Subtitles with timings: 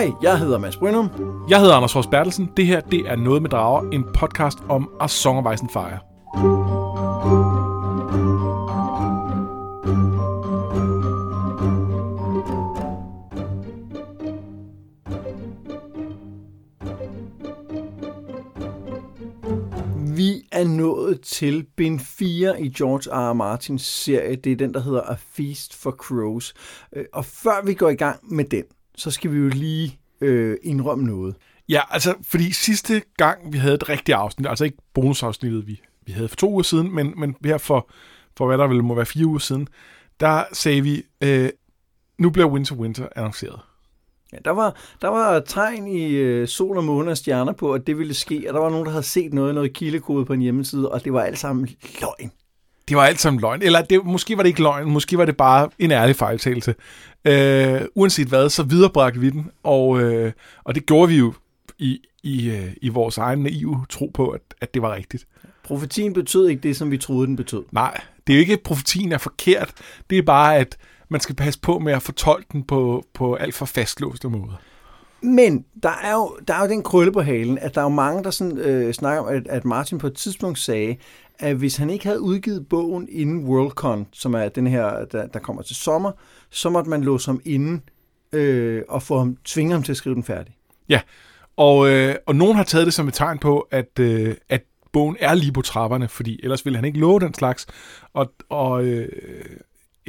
[0.00, 1.10] Hej, jeg hedder Mads Brynum.
[1.48, 2.50] Jeg hedder Anders Fors Bertelsen.
[2.56, 5.70] Det her, det er Noget med Drager, en podcast om A Song of Ice and
[5.70, 5.98] Fire.
[20.16, 23.30] Vi er nået til bind 4 i George R.
[23.30, 23.32] R.
[23.32, 24.36] Martins serie.
[24.36, 26.54] Det er den, der hedder A Feast for Crows.
[26.96, 28.64] Øh, Og før vi går i gang med den,
[28.96, 31.34] så skal vi jo lige øh, indrømme noget.
[31.68, 36.12] Ja, altså, fordi sidste gang, vi havde et rigtigt afsnit, altså ikke bonusafsnittet, vi, vi
[36.12, 37.90] havde for to uger siden, men, men her for,
[38.36, 39.68] for hvad der vel må være fire uger siden,
[40.20, 41.50] der sagde vi, øh,
[42.18, 43.60] nu bliver Winter Winter annonceret.
[44.32, 47.86] Ja, der, var, der var tegn i øh, sol og måne og stjerner på, at
[47.86, 50.40] det ville ske, og der var nogen, der havde set noget, noget kildekode på en
[50.40, 51.68] hjemmeside, og det var alt sammen
[52.00, 52.32] løgn.
[52.88, 53.62] Det var alt sammen løgn.
[53.62, 56.74] Eller det, måske var det ikke løgn, måske var det bare en ærlig fejltagelse.
[57.24, 60.32] Øh, uanset hvad, så viderebragte vi den, og, øh,
[60.64, 61.32] og det gjorde vi jo
[61.78, 65.26] i, i, øh, i vores egen naive tro på, at, at det var rigtigt.
[65.64, 67.64] Profetien betød ikke det, som vi troede, den betød.
[67.72, 69.72] Nej, det er jo ikke, at profetien er forkert.
[70.10, 70.76] Det er bare, at
[71.08, 74.60] man skal passe på med at fortolke den på, på alt for fastlåste måder.
[75.22, 77.88] Men der er, jo, der er jo den krølle på halen, at der er jo
[77.88, 80.96] mange, der sådan, øh, snakker om, at, at Martin på et tidspunkt sagde,
[81.38, 85.38] at hvis han ikke havde udgivet bogen inden Worldcon, som er den her, der, der
[85.38, 86.12] kommer til sommer,
[86.50, 87.82] så måtte man låse ham inden
[88.32, 90.56] øh, og få ham, tvinge ham til at skrive den færdig.
[90.88, 91.00] Ja,
[91.56, 95.16] og, øh, og nogen har taget det som et tegn på, at, øh, at bogen
[95.20, 97.66] er lige på trapperne, fordi ellers ville han ikke love den slags.
[98.14, 99.08] Og, og øh,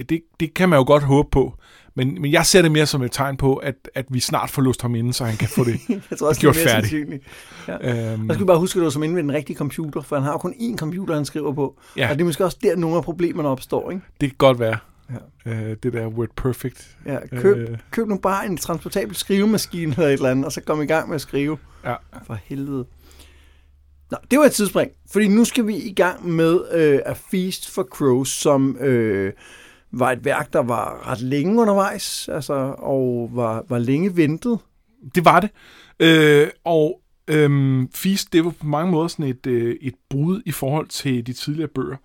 [0.10, 1.54] det, det kan man jo godt håbe på.
[1.96, 4.62] Men, men jeg ser det mere som et tegn på, at, at vi snart får
[4.62, 6.84] lust ham inden, så han kan få det Jeg tror også, gjort det er mere
[6.84, 7.24] færdigt.
[7.68, 8.14] Ja.
[8.14, 10.16] Øhm, Jeg skal bare huske, at det var som inde ved den rigtige computer, for
[10.16, 11.80] han har jo kun én computer, han skriver på.
[11.98, 12.10] Ja.
[12.10, 13.92] Og det er måske også der, nogle af problemerne opstår.
[13.92, 14.04] Ikke?
[14.22, 14.78] det kan godt være.
[15.46, 15.52] Ja.
[15.52, 16.98] Øh, det der word perfect.
[17.06, 17.72] Ja, køb, Øh.
[17.72, 17.78] øh.
[17.92, 21.08] køb nu bare en transportabel skrivemaskine eller et eller andet, og så kom i gang
[21.08, 21.58] med at skrive.
[21.86, 21.96] Ja.
[22.26, 22.86] For helvede.
[24.12, 27.70] Nå, det var et tidsspring, fordi nu skal vi i gang med øh, A Feast
[27.72, 29.34] for Crows, som øh,
[29.92, 34.60] var et værk, der var ret længe undervejs, altså, og var, var længe ventet.
[35.16, 35.50] Det var det.
[36.00, 40.52] Øh, og øhm, Feast, det var på mange måder sådan et, øh, et brud i
[40.52, 41.98] forhold til de tidligere bøger.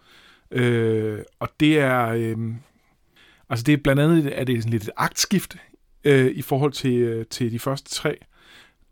[0.51, 2.09] Øh, og det er...
[2.09, 2.37] Øh,
[3.51, 5.57] altså det er blandt andet er det sådan lidt et aktskift
[6.05, 8.19] øh, i forhold til, øh, til de første tre.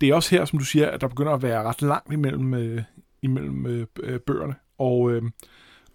[0.01, 2.53] Det er også her, som du siger, at der begynder at være ret langt imellem,
[2.53, 2.81] øh,
[3.21, 4.55] imellem øh, øh, bøgerne.
[4.77, 5.23] Og, øh,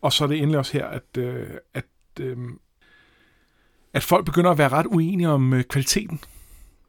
[0.03, 1.84] og så er det endelig også her, at, øh, at,
[2.21, 2.37] øh,
[3.93, 6.21] at folk begynder at være ret uenige om øh, kvaliteten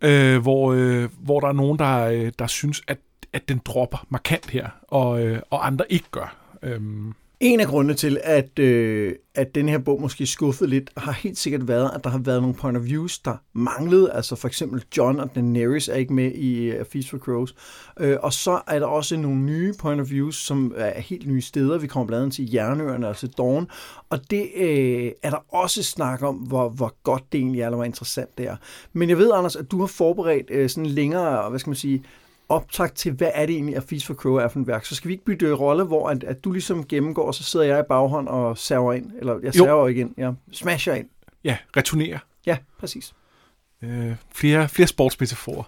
[0.01, 2.99] øh, hvor, øh, hvor der er nogen, der, øh, der synes, at,
[3.33, 6.35] at den dropper markant her, og, øh, og andre ikke gør.
[6.63, 6.81] Øh,
[7.41, 11.37] en af grundene til, at, øh, at den her bog måske skuffede lidt, har helt
[11.37, 14.11] sikkert været, at der har været nogle point of views, der manglede.
[14.11, 17.55] Altså for eksempel John og Daenerys er ikke med i uh, Feast for Crows.
[17.99, 21.41] Øh, og så er der også nogle nye point of views, som er helt nye
[21.41, 21.77] steder.
[21.77, 23.67] Vi kommer blandt andet til Jernøerne og til Dawn.
[24.09, 27.75] Og det øh, er der også snak om, hvor, hvor godt det egentlig er, eller
[27.75, 28.55] hvor interessant det er.
[28.93, 32.03] Men jeg ved, Anders, at du har forberedt øh, sådan længere, hvad skal man sige,
[32.51, 34.85] optag til, hvad er det egentlig, at Feast for Crow er for et værk.
[34.85, 37.65] Så skal vi ikke bytte rolle, hvor at, at du ligesom gennemgår, og så sidder
[37.65, 39.11] jeg i baghånd og server ind.
[39.19, 39.63] Eller jeg Jo.
[39.63, 40.13] server igen.
[40.17, 41.07] Jeg smasher ind.
[41.43, 42.19] ja, returnere.
[42.45, 43.13] Ja, præcis.
[43.83, 45.63] Øh, flere, flere sportsmetaforer.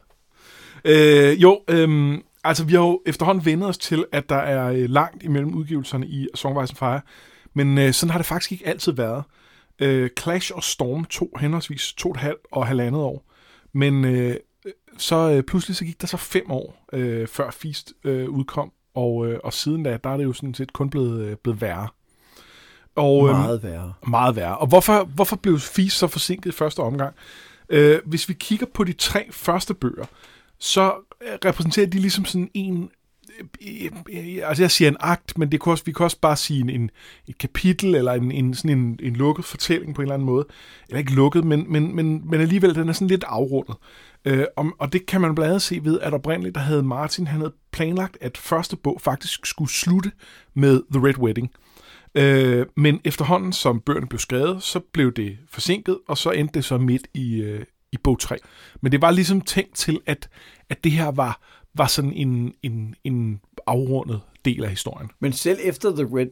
[0.85, 4.89] Øh, jo, øh, altså vi har jo efterhånden vendet os til, at der er øh,
[4.89, 7.01] langt imellem udgivelserne i Song of Ice and Fire,
[7.53, 9.23] men øh, sådan har det faktisk ikke altid været.
[9.79, 13.25] Øh, Clash og Storm tog henholdsvis to og et halvt og halvandet år,
[13.73, 14.35] men øh,
[14.97, 19.27] så øh, pludselig så gik der så fem år, øh, før Feast øh, udkom, og,
[19.27, 21.87] øh, og siden da, der er det jo sådan set kun blevet, øh, blevet værre.
[22.95, 23.93] Og, øhm, Meget værre.
[24.07, 24.57] meget værre.
[24.57, 27.15] Og hvorfor, hvorfor blev Feast så forsinket i første omgang?
[27.69, 30.05] Øh, hvis vi kigger på de tre første bøger,
[30.59, 32.89] så øh, repræsenterer de ligesom sådan en...
[33.61, 36.35] øh, øh, Altså jeg siger en akt, men det kan også, vi kan også bare
[36.35, 36.89] sige en, en,
[37.27, 40.45] et kapitel, eller en, en, sådan en, en lukket fortælling på en eller anden måde.
[40.89, 43.75] Eller ikke lukket, men, men, men, men alligevel, den er sådan lidt afrundet.
[44.25, 47.27] Øh, og, og det kan man blandt andet se ved, at oprindeligt der havde Martin,
[47.27, 50.11] han havde planlagt, at første bog faktisk skulle slutte
[50.53, 51.51] med The Red Wedding.
[52.15, 56.65] Øh, men efterhånden, som bøgerne blev skrevet, så blev det forsinket, og så endte det
[56.65, 58.37] så midt i, øh, i bog 3.
[58.81, 60.29] Men det var ligesom tænkt til, at,
[60.69, 61.41] at det her var,
[61.73, 65.09] var sådan en, en, en afrundet del af historien.
[65.19, 66.27] Men selv efter The Red,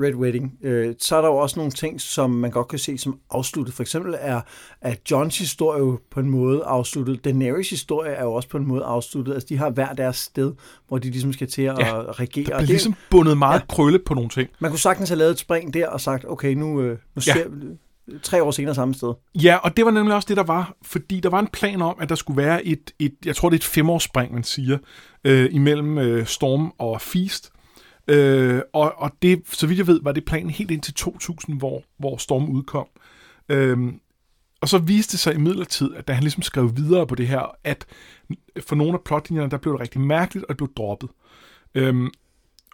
[0.00, 2.98] Red Wedding, øh, så er der jo også nogle ting, som man godt kan se
[2.98, 3.74] som afsluttet.
[3.74, 4.40] For eksempel er
[4.80, 7.24] at Johns historie jo på en måde afsluttet.
[7.24, 9.32] Daenerys historie er jo også på en måde afsluttet.
[9.34, 10.52] Altså de har hver deres sted,
[10.88, 12.44] hvor de ligesom skal til at Ja, ja, regere.
[12.44, 13.64] Der det, ligesom bundet meget Ja.
[13.70, 13.74] ja.
[13.74, 14.48] krølle på nogle ting.
[14.58, 17.20] Man kunne sagtens have lavet et spring der og sagt, okay, nu, øh, nu Ja.
[17.20, 17.66] ser vi
[18.22, 19.12] tre år senere samme sted.
[19.34, 21.96] Ja, og det var nemlig også det, der var, fordi der var en plan om,
[22.00, 24.78] at der skulle være et, et jeg tror det er et femårsspring, man siger,
[25.24, 27.50] øh, imellem øh, Storm og Feast.
[28.10, 31.82] Øh, og, og det, så vidt jeg ved, var det planen helt indtil 2000, hvor,
[31.98, 32.86] hvor Storm udkom.
[33.48, 33.78] Øh,
[34.60, 37.28] og så viste det sig i midlertid, at da han ligesom skrev videre på det
[37.28, 37.86] her, at
[38.60, 41.10] for nogle af plotlinjerne, der blev det rigtig mærkeligt, og det blev droppet.
[41.74, 42.06] Øhm,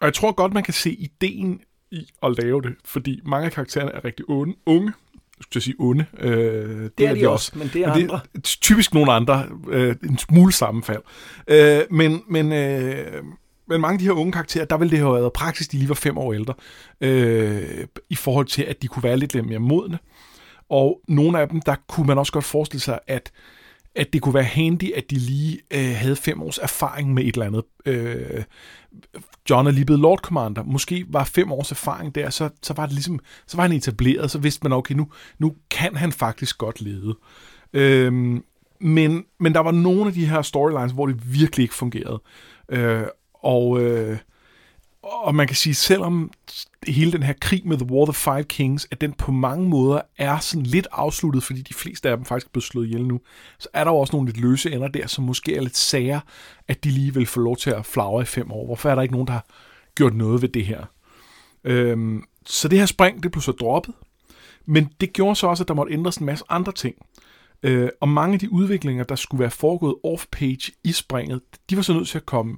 [0.00, 1.60] og jeg tror godt, man kan se ideen
[1.90, 4.54] i at lave det, fordi mange af karaktererne er rigtig unge.
[4.66, 4.92] unge
[5.40, 6.06] skulle jeg sige onde.
[6.18, 8.20] Øh, det, det er de, de også, men det er men andre.
[8.32, 9.48] Det er typisk nogle andre.
[9.68, 11.02] Øh, en smule sammenfald.
[11.48, 13.22] Øh, men, men, øh,
[13.68, 15.88] men mange af de her unge karakterer, der ville det have været praktisk, de lige
[15.88, 16.54] var fem år ældre,
[17.00, 19.98] øh, i forhold til, at de kunne være lidt mere modne.
[20.68, 23.32] Og nogle af dem, der kunne man også godt forestille sig, at
[23.96, 27.34] at det kunne være handy, at de lige øh, havde fem års erfaring med et
[27.34, 27.62] eller andet.
[27.86, 28.42] Øh,
[29.50, 30.62] John er lige blevet Lord Commander.
[30.62, 34.30] Måske var fem års erfaring der, så, så var det ligesom, så var han etableret,
[34.30, 35.08] så vidste man, okay, nu,
[35.38, 37.16] nu kan han faktisk godt lede.
[37.72, 38.12] Øh,
[38.80, 42.22] men, men der var nogle af de her storylines, hvor det virkelig ikke fungerede.
[42.68, 43.02] Øh,
[43.46, 44.18] og, øh,
[45.02, 46.30] og man kan sige, selvom
[46.86, 49.68] hele den her krig med The War of the Five Kings, at den på mange
[49.68, 53.06] måder er sådan lidt afsluttet, fordi de fleste af dem faktisk er blevet slået ihjel
[53.06, 53.20] nu,
[53.58, 56.20] så er der jo også nogle lidt løse ender der, som måske er lidt sager,
[56.68, 58.66] at de lige vil få lov til at flagre i fem år.
[58.66, 59.46] Hvorfor er der ikke nogen, der har
[59.94, 60.84] gjort noget ved det her?
[61.64, 63.94] Øhm, så det her spring, det blev så droppet,
[64.66, 66.94] men det gjorde så også, at der måtte ændres en masse andre ting.
[67.62, 71.40] Øh, og mange af de udviklinger, der skulle være foregået off-page i springet,
[71.70, 72.56] de var så nødt til at komme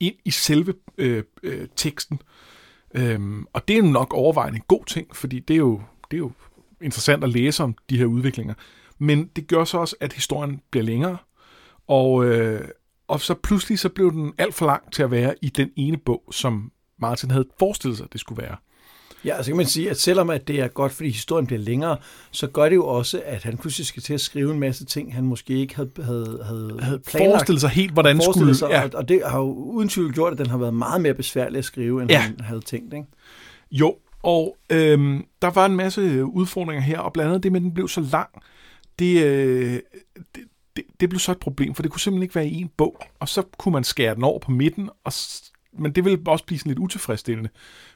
[0.00, 2.22] ind i selve øh, øh, teksten.
[2.94, 5.80] Øhm, og det er nok overvejende en god ting, fordi det er, jo,
[6.10, 6.32] det er jo
[6.80, 8.54] interessant at læse om de her udviklinger.
[8.98, 11.16] Men det gør så også, at historien bliver længere,
[11.86, 12.68] og, øh,
[13.08, 15.96] og så pludselig så blev den alt for lang til at være i den ene
[15.96, 18.56] bog, som Martin havde forestillet sig, det skulle være.
[19.24, 21.96] Ja, altså kan man sige, at selvom at det er godt, fordi historien bliver længere,
[22.30, 25.14] så gør det jo også, at han pludselig skal til at skrive en masse ting,
[25.14, 27.32] han måske ikke havde, havde, havde, havde planlagt.
[27.32, 28.54] forestillet sig helt, hvordan skulle...
[28.54, 28.88] Sig, ja.
[28.94, 31.64] og, det har jo uden tvivl gjort, at den har været meget mere besværlig at
[31.64, 32.20] skrive, end ja.
[32.20, 32.94] han havde tænkt.
[32.94, 33.06] Ikke?
[33.70, 37.64] Jo, og øhm, der var en masse udfordringer her, og blandt andet det med, at
[37.64, 38.28] den blev så lang,
[38.98, 39.80] det, øh,
[40.34, 40.44] det,
[40.76, 43.00] det, det blev så et problem, for det kunne simpelthen ikke være i en bog,
[43.20, 45.12] og så kunne man skære den over på midten, og
[45.78, 47.50] men det vil også blive sådan lidt utilfredsstillende.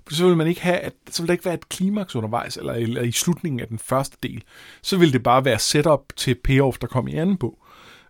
[0.06, 2.56] For så vil man ikke have, at, så vil der ikke være et klimaks undervejs,
[2.56, 4.42] eller, eller i slutningen af den første del.
[4.82, 7.58] Så vil det bare være setup til payoff, der kom i anden bog.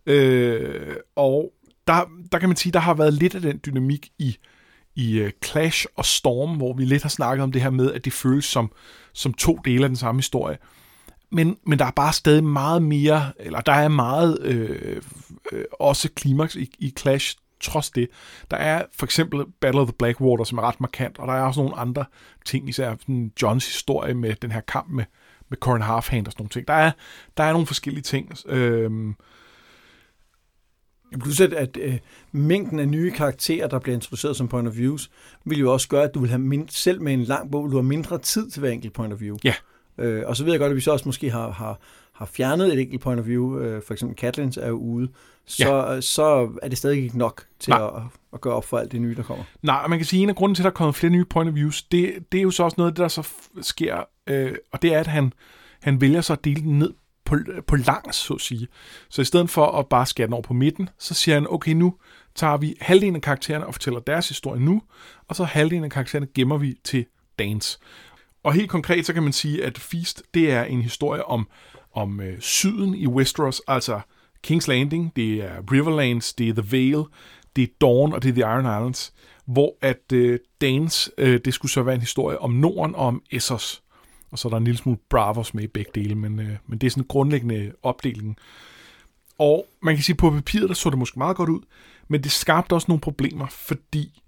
[0.06, 1.52] Øh, og
[1.86, 4.36] der, der kan man sige, der har været lidt af den dynamik i,
[4.94, 8.04] i uh, Clash og Storm, hvor vi lidt har snakket om det her med, at
[8.04, 8.72] det føles som,
[9.12, 10.58] som to dele af den samme historie.
[11.30, 15.02] Men, men der er bare stadig meget mere, eller der er meget øh,
[15.52, 18.08] øh, også klimaks i, i Clash trods det.
[18.50, 21.42] Der er for eksempel Battle of the Blackwater, som er ret markant, og der er
[21.42, 22.04] også nogle andre
[22.44, 25.04] ting, især sådan Johns historie med den her kamp med,
[25.48, 26.68] med Corin Halfhand og sådan nogle ting.
[26.68, 26.90] Der er,
[27.36, 28.32] der er nogle forskellige ting.
[28.46, 29.14] Øhm,
[31.20, 31.98] Plus at, at øh,
[32.32, 35.10] mængden af nye karakterer, der bliver introduceret som point of views,
[35.44, 37.76] vil jo også gøre, at du vil have mind- selv med en lang bog, du
[37.76, 39.36] har mindre tid til hver enkelt point of view.
[39.44, 39.54] Ja.
[39.98, 41.78] Øh, og så ved jeg godt, at vi så også måske har, har,
[42.14, 45.08] har fjernet et enkelt point of view, øh, for eksempel Katlins er jo ude,
[45.46, 46.00] så, ja.
[46.00, 47.90] så er det stadig ikke nok til at,
[48.32, 49.44] at gøre op for alt det nye, der kommer.
[49.62, 51.12] Nej, og man kan sige, at en af grunden til, at der er kommet flere
[51.12, 53.28] nye point of views, det, det er jo så også noget af det, der så
[53.62, 55.32] sker, øh, og det er, at han,
[55.82, 56.92] han vælger så at dele den ned
[57.24, 58.68] på, på langs, så at sige.
[59.08, 61.72] Så i stedet for at bare skære den over på midten, så siger han, okay,
[61.72, 61.94] nu
[62.34, 64.82] tager vi halvdelen af karaktererne og fortæller deres historie nu,
[65.28, 67.06] og så halvdelen af karaktererne gemmer vi til
[67.38, 67.78] Dance.
[68.42, 71.48] Og helt konkret, så kan man sige, at Feast, det er en historie om,
[71.94, 74.00] om øh, syden i Westeros, altså
[74.46, 77.04] King's Landing, det er Riverlands, det er The Vale,
[77.56, 79.12] det er Dawn og det er The Iron Islands,
[79.46, 83.22] hvor at øh, Danes, øh, det skulle så være en historie om Norden og om
[83.30, 83.82] Essos.
[84.30, 86.78] Og så er der en lille smule Bravos med i begge dele, men, øh, men
[86.78, 88.36] det er sådan en grundlæggende opdeling.
[89.38, 91.60] Og man kan sige, på papiret, der så det måske meget godt ud,
[92.08, 94.22] men det skabte også nogle problemer, fordi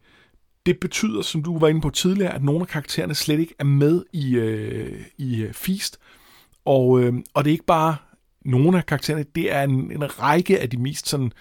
[0.67, 3.65] det betyder, som du var inde på tidligere, at nogle af karaktererne slet ikke er
[3.65, 5.99] med i, øh, i øh, Feast.
[6.65, 7.97] Og, øh, og det er ikke bare
[8.45, 11.33] nogle af karaktererne, det er en, en række af de mest sådan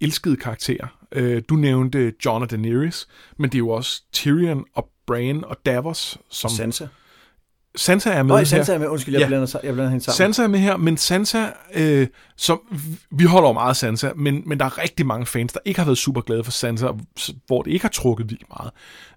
[0.00, 0.86] elskede karakterer.
[1.12, 5.56] Øh, du nævnte Jon og Daenerys, men det er jo også Tyrion og Bran og
[5.66, 6.18] Davos.
[6.30, 6.86] Som, Sansa.
[7.76, 8.88] Sansa er med Nå, Sansa er med.
[8.88, 9.26] Undskyld, jeg, ja.
[9.26, 10.16] blander, jeg blander hende sammen.
[10.16, 12.60] Sansa er med her, men Sansa, øh, som,
[13.10, 15.84] vi holder jo meget Sansa, men, men der er rigtig mange fans, der ikke har
[15.84, 16.86] været super glade for Sansa,
[17.46, 18.72] hvor det ikke har trukket vildt meget.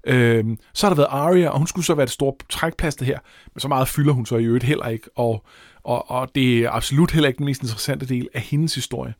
[0.07, 3.19] Øh, så har der været Arya, og hun skulle så være det store trækplaster her,
[3.53, 5.45] men så meget fylder hun så i øvrigt heller ikke, og,
[5.83, 9.13] og, og det er absolut heller ikke den mest interessante del af hendes historie.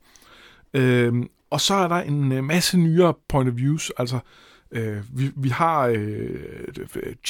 [0.74, 1.12] Øh,
[1.50, 5.48] og så er der en masse nyere point of views, altså Øh, Øh, vi, vi
[5.48, 6.40] har øh,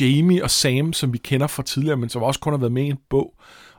[0.01, 2.83] Jamie og Sam, som vi kender fra tidligere, men som også kun har været med
[2.83, 3.35] i en bog.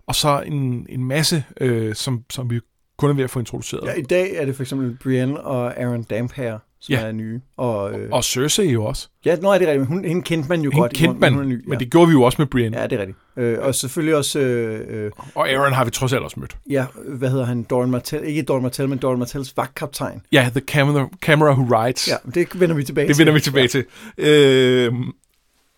[0.07, 2.59] Og så en, en masse, øh, som, som vi
[2.97, 3.87] kun er ved at få introduceret.
[3.87, 6.99] Ja, i dag er det for eksempel Brienne og Aaron Damphair, som Ja.
[7.01, 7.41] er nye.
[7.57, 9.07] Og, øh, Og Cersei jo også.
[9.25, 9.87] ja, nå er det rigtigt.
[9.87, 10.93] Hun, hende kendte man jo Hende godt.
[10.93, 11.63] kendte man, hun er ny.
[11.67, 12.77] men det gjorde vi jo også med Brienne.
[12.79, 13.17] Ja, det er rigtigt.
[13.37, 16.57] Øh, og selvfølgelig også, øh, øh, Og Aaron har vi trods alt også mødt.
[16.69, 20.21] ja, hvad hedder han, Doran Martell, ikke Doran Martell, men Doran Martells vagtkaptajn.
[20.31, 22.07] Ja, The Camera, camera Who Rides.
[22.07, 23.21] Ja, det vender vi tilbage Det til.
[23.25, 23.85] vender vi tilbage til.
[24.17, 24.93] Øh,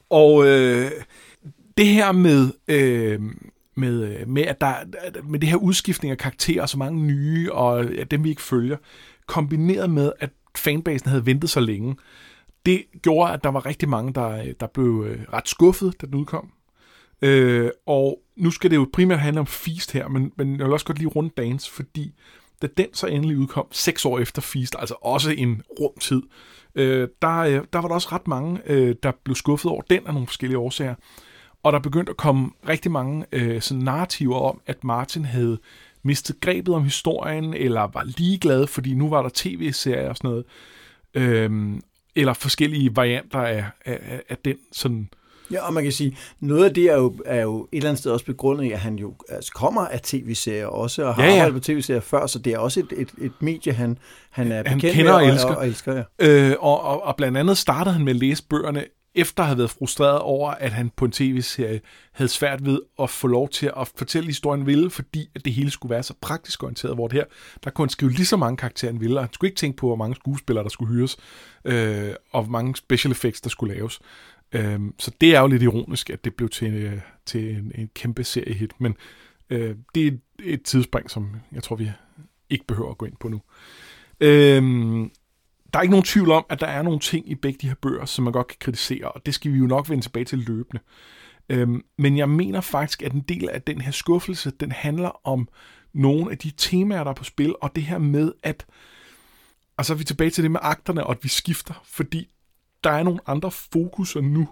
[0.09, 0.91] og øh,
[1.77, 3.19] det her med, øh,
[3.75, 4.73] med, med, at der,
[5.23, 8.77] med det her udskiftning af karakterer, så mange nye, og ja, dem vi ikke følger,
[9.27, 11.95] kombineret med, at fanbasen havde ventet så længe,
[12.65, 16.15] det gjorde, at der var rigtig mange, der, der blev øh, ret skuffet, da den
[16.15, 16.51] udkom.
[17.21, 20.73] Øh, og nu skal det jo primært handle om Feast her, men, men jeg vil
[20.73, 22.13] også godt lige runde Dance, fordi
[22.61, 26.21] da den så endelig udkom, seks år efter Feast, altså også en rumtid,
[26.75, 30.07] øh, der, øh, der var der også ret mange, øh, der blev skuffet over den
[30.07, 30.95] af nogle forskellige årsager.
[31.63, 35.59] Og der begyndte at komme rigtig mange øh, sådan narrativer om, at Martin havde
[36.03, 40.45] mistet grebet om historien, eller var ligeglad, fordi nu var der tv-serier og sådan noget.
[41.13, 41.81] Øhm,
[42.15, 45.09] eller forskellige varianter af, af, af- den sådan...
[45.51, 47.99] Ja, og man kan sige, noget af det er jo, er jo et eller andet
[47.99, 51.29] sted også begrundet i, at han jo altså, kommer af tv-serier også, og har Ja,
[51.29, 53.97] ja, arbejdet på tv-serier før, så det er også et, et, et medie, han,
[54.29, 55.49] han er Han bekendt kender med og elsker.
[55.49, 56.03] Og, og elsker ja.
[56.49, 58.83] Øh, og, og, og blandt andet startede han med at læse bøgerne,
[59.15, 63.09] efter at have været frustreret over, at han på en tv-serie havde svært ved at
[63.09, 66.63] få lov til at fortælle historien ville, fordi at det hele skulle være så praktisk
[66.63, 67.25] orienteret, hvor det her,
[67.63, 69.77] der kunne han skrive lige så mange karakterer, han ville, og han skulle ikke tænke
[69.77, 71.17] på, hvor mange skuespillere, der skulle hyres,
[71.65, 73.99] øh, og hvor mange special effects, der skulle laves.
[74.51, 77.71] Øh, så det er jo lidt ironisk, at det blev til, en, øh, til en,
[77.75, 78.95] en kæmpe seriehit, men
[79.49, 81.91] øh, det er et, et tidsspring, som jeg tror, vi
[82.49, 83.41] ikke behøver at gå ind på nu.
[84.19, 84.63] Øh,
[85.73, 87.75] der er ikke nogen tvivl om, at der er nogle ting i begge de her
[87.75, 90.39] bøger, som man godt kan kritisere, og det skal vi jo nok vende tilbage til
[90.39, 90.81] løbende.
[91.49, 95.47] Øhm, men jeg mener faktisk, at en del af den her skuffelse, den handler om
[95.93, 98.65] nogle af de temaer, der er på spil, og det her med, at
[99.77, 102.29] og så er vi tilbage til det med akterne, og at vi skifter, fordi
[102.83, 104.49] der er nogle andre fokuser nu.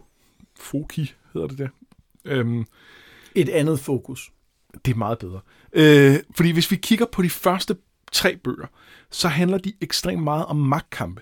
[0.60, 1.68] Foki hedder det der.
[2.26, 2.66] Øhm,
[3.36, 4.32] Et andet fokus.
[4.86, 5.40] det er meget bedre.
[5.74, 7.76] Øh, fordi hvis vi kigger på de første
[8.12, 8.68] tre bøger,
[9.12, 11.22] så handler de ekstremt meget om magtkampe.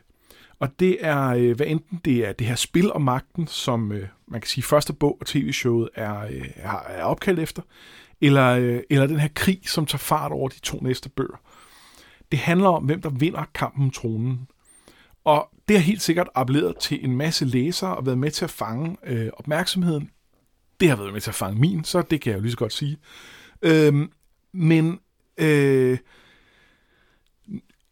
[0.59, 4.07] Og det er, øh, hvad enten det er det her spil om magten, som øh,
[4.27, 7.61] man kan sige første bog og tv-showet er, øh, er, opkaldt efter,
[8.21, 11.41] eller, øh, eller den her krig, som tager fart over de to næste bøger.
[12.31, 14.47] Det handler om, hvem der vinder kampen om tronen.
[15.23, 18.51] Og det har helt sikkert appelleret til en masse læsere og været med til at
[18.51, 20.09] fange øh, opmærksomheden.
[20.79, 22.57] Det har været med til at fange min, så det kan jeg jo lige så
[22.57, 22.97] godt sige.
[23.61, 24.07] Øh,
[24.53, 24.99] men
[25.37, 25.97] øh,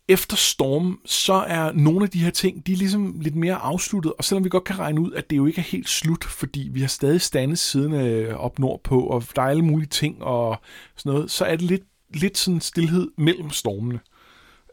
[0.08, 4.14] efter Storm, så er nogle af de her ting, de er ligesom lidt mere afsluttet,
[4.18, 6.70] og selvom vi godt kan regne ud, at det jo ikke er helt slut, fordi
[6.74, 10.62] vi har stadig standet siden øh, op nordpå, og der er alle mulige ting og
[10.96, 11.84] sådan noget, så er det lidt,
[12.14, 14.00] lidt sådan stillhed mellem stormene.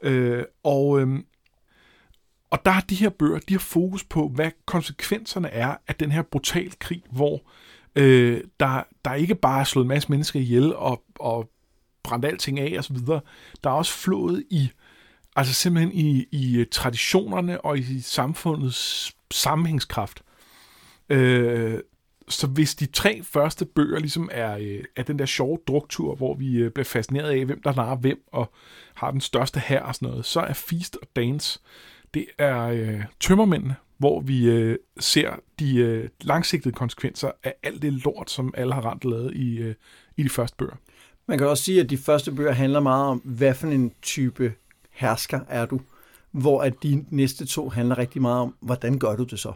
[0.02, 1.08] Øh, og, øh,
[2.50, 6.12] og der er de her bøger, de har fokus på, hvad konsekvenserne er af den
[6.12, 7.42] her brutal krig, hvor
[7.96, 11.50] øh, der, der ikke bare er slået en masse mennesker ihjel og, og
[12.02, 12.96] brændt alting af osv.
[13.64, 14.70] Der er også flået i,
[15.36, 20.22] altså simpelthen i, i øh, traditionerne og i samfundets sammenhængskraft.
[21.08, 21.78] Øh,
[22.28, 26.34] så hvis de tre første bøger ligesom er, øh, er den der sjove druktur, hvor
[26.34, 28.52] vi øh, bliver fascineret af, hvem der narer hvem og
[28.94, 31.60] har den største her og sådan noget, så er Feast og Dance,
[32.14, 37.92] det er øh, tømmermændene, hvor vi øh, ser de øh, langsigtede konsekvenser af alt det
[37.92, 39.74] lort, som alle har rent lavet i, øh,
[40.16, 40.76] i de første bøger.
[41.26, 44.52] Man kan også sige, at de første bøger handler meget om, hvad for en type
[45.00, 45.80] hersker er du,
[46.32, 49.52] hvor at de næste to handler rigtig meget om, hvordan gør du det så?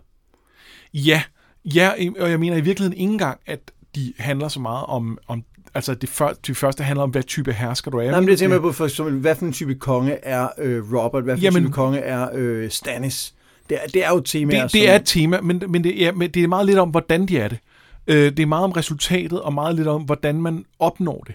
[0.95, 1.23] Ja,
[1.65, 3.61] ja, og jeg mener i virkeligheden ikke engang, at
[3.95, 7.53] de handler så meget om, om altså det, før, de første handler om, hvad type
[7.53, 8.11] hersker du er.
[8.11, 10.93] Nej, men det tænker jeg på, for eksempel, hvad for en type konge er øh,
[10.93, 13.35] Robert, hvad for en Jamen- type konge er øh, Stannis.
[13.69, 16.13] Det er, det er jo temaer, det, det er et tema, men, men, det, ja,
[16.13, 17.59] men det er meget lidt om, hvordan de er det.
[18.07, 21.35] Øh, det er meget om resultatet, og meget lidt om, hvordan man opnår det.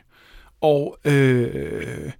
[0.61, 2.11] Og, øh,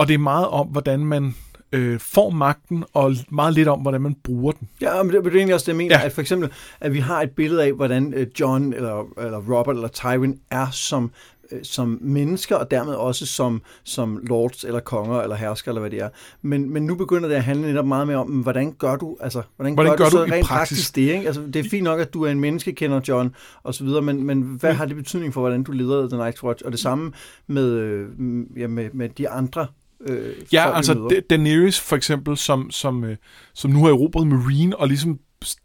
[0.00, 1.34] og det er meget om, hvordan man
[1.72, 4.68] øh, får magten, og meget lidt om, hvordan man bruger den.
[4.80, 6.00] Ja, men det, det er egentlig også det, jeg mener, Ja.
[6.00, 6.06] ja.
[6.06, 9.76] at for eksempel, at vi har et billede af, hvordan øh, John eller, eller Robert
[9.76, 11.10] eller Tywin er som,
[11.52, 15.90] øh, som mennesker, og dermed også som, som lords eller konger eller hersker, eller hvad
[15.90, 16.08] det er.
[16.42, 19.42] Men, men nu begynder det at handle netop meget mere om, hvordan gør du, altså,
[19.56, 20.48] hvordan, Hvordan gør, gør du, du så i rent praksis?
[20.78, 21.26] praktisk det, ikke?
[21.26, 24.22] Altså, det er fint nok, at du er en menneskekender, John, og så videre, men,
[24.24, 26.62] men hvad Men- har det betydning for, hvordan du leder The Night's Watch?
[26.66, 27.12] Og det samme
[27.46, 28.08] med, øh,
[28.56, 29.66] ja, med, med de andre
[30.08, 31.08] Øh, Ja, altså møder.
[31.08, 33.16] Da- Daenerys for eksempel, som, som, øh,
[33.54, 35.18] som nu har erobret Marine, og ligesom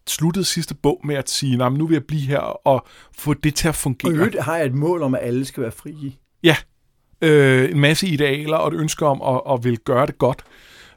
[0.07, 2.87] sluttede sidste bog med at sige, nej, nu vil jeg blive her og
[3.17, 4.11] få det til at Og fungere.
[4.13, 6.11] øvrigt har jeg et mål om, at alle skal være frie.
[6.43, 6.55] Ja,
[7.21, 10.43] øh, en masse idealer og et ønske om at, at vil gøre det godt.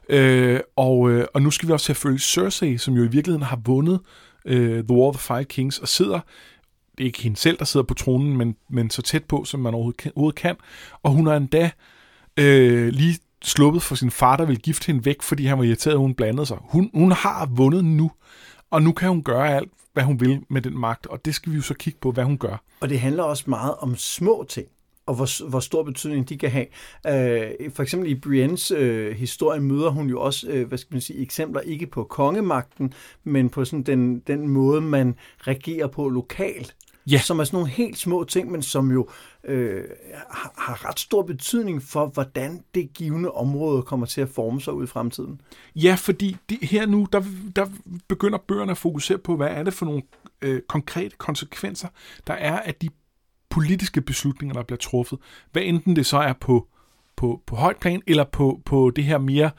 [0.09, 3.07] Øh, og, øh, og nu skal vi også til at følge Cersei, som jo i
[3.07, 3.99] virkeligheden har vundet
[4.45, 6.19] øh, The War of the Five Kings, og sidder,
[6.97, 9.59] det er ikke hende selv, der sidder på tronen, men, men så tæt på, som
[9.59, 10.55] man overhovedet kan.
[11.03, 11.69] Og hun har endda
[12.39, 15.93] øh, lige sluppet for sin far, der ville gifte hende væk, fordi han var irriteret,
[15.93, 16.57] at hun blandede sig.
[16.61, 18.11] Hun, hun har vundet nu,
[18.71, 21.51] og nu kan hun gøre alt, hvad hun vil med den magt, og det skal
[21.51, 22.63] vi jo så kigge på, hvad hun gør.
[22.79, 24.67] Og det handler også meget om små ting,
[25.05, 26.65] og hvor, hvor stor betydning de kan have.
[27.07, 31.01] Øh, for eksempel i Briennes øh, historie møder hun jo også, øh, hvad skal man
[31.01, 32.93] sige, eksempler ikke på kongemagten,
[33.23, 36.75] men på sådan den, den måde, man regerer på lokalt.
[37.11, 37.19] Ja.
[37.19, 39.07] Som er sådan nogle helt små ting, men som jo
[39.43, 39.83] øh,
[40.29, 44.73] har, har ret stor betydning for, hvordan det givende område kommer til at forme sig
[44.73, 45.41] ud i fremtiden.
[45.75, 47.23] Ja, fordi det, her nu, der,
[47.55, 47.65] der
[48.07, 50.01] begynder bøgerne at fokusere på, hvad er det for nogle
[50.41, 51.87] øh, konkrete konsekvenser,
[52.27, 52.89] der er af de
[53.49, 55.19] politiske beslutninger, der bliver truffet.
[55.51, 56.67] Hvad enten det så er på,
[57.15, 59.51] på, på højt plan, eller på, på det her mere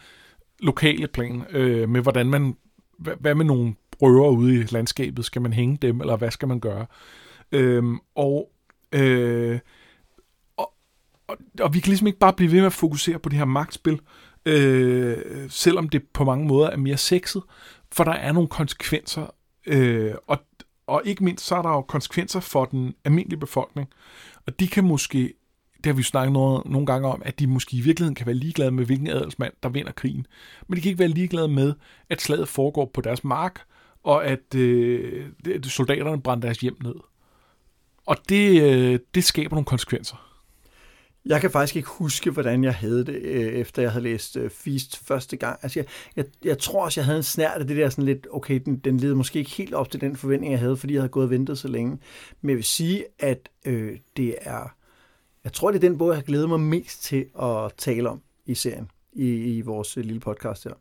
[0.60, 2.56] lokale plan, øh, med hvordan man,
[2.98, 6.48] hvad, hvad med nogle røver ude i landskabet, skal man hænge dem, eller hvad skal
[6.48, 6.86] man gøre?
[7.52, 8.50] Øhm, og,
[8.92, 9.58] øh,
[10.56, 10.72] og,
[11.28, 13.44] og, og vi kan ligesom ikke bare blive ved med at fokusere på det her
[13.44, 14.00] magtspil,
[14.46, 15.16] øh,
[15.48, 17.42] selvom det på mange måder er mere sexet,
[17.92, 19.34] for der er nogle konsekvenser,
[19.66, 20.38] øh, og,
[20.86, 23.88] og ikke mindst så er der jo konsekvenser for den almindelige befolkning,
[24.46, 25.32] og de kan måske,
[25.76, 28.26] det har vi jo snakket noget, nogle gange om, at de måske i virkeligheden kan
[28.26, 30.26] være ligeglade med, hvilken adelsmand, der vinder krigen,
[30.68, 31.74] men de kan ikke være ligeglade med,
[32.08, 33.60] at slaget foregår på deres mark,
[34.02, 35.26] og at øh,
[35.62, 36.94] soldaterne brænder deres hjem ned.
[38.10, 40.16] Og det, øh, det skaber nogle konsekvenser.
[41.26, 44.50] Jeg kan faktisk ikke huske, hvordan jeg havde det, øh, efter jeg havde læst øh,
[44.50, 45.58] Feast første gang.
[45.62, 45.86] Altså, jeg,
[46.16, 48.76] jeg, jeg tror også, jeg havde en snært af det der sådan lidt, okay, den,
[48.76, 51.24] den led måske ikke helt op til den forventning, jeg havde, fordi jeg havde gået
[51.24, 51.98] og ventet så længe.
[52.40, 54.74] Men jeg vil sige, at øh, det er,
[55.44, 58.20] jeg tror, det er den bog, jeg har glædet mig mest til at tale om
[58.46, 60.72] i serien, i, i vores lille podcast her.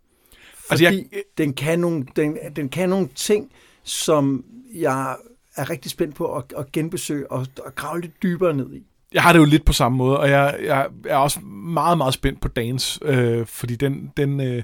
[0.54, 3.52] Fordi Altså, jeg, den, kan nogle, den, den kan nogle ting,
[3.84, 5.16] som jeg
[5.60, 8.84] er rigtig spændt på at, at genbesøge og, og grave lidt dybere ned i.
[9.14, 12.14] Jeg har det jo lidt på samme måde, og jeg, jeg er også meget, meget
[12.14, 14.64] spændt på Dans, øh, fordi den, den øh,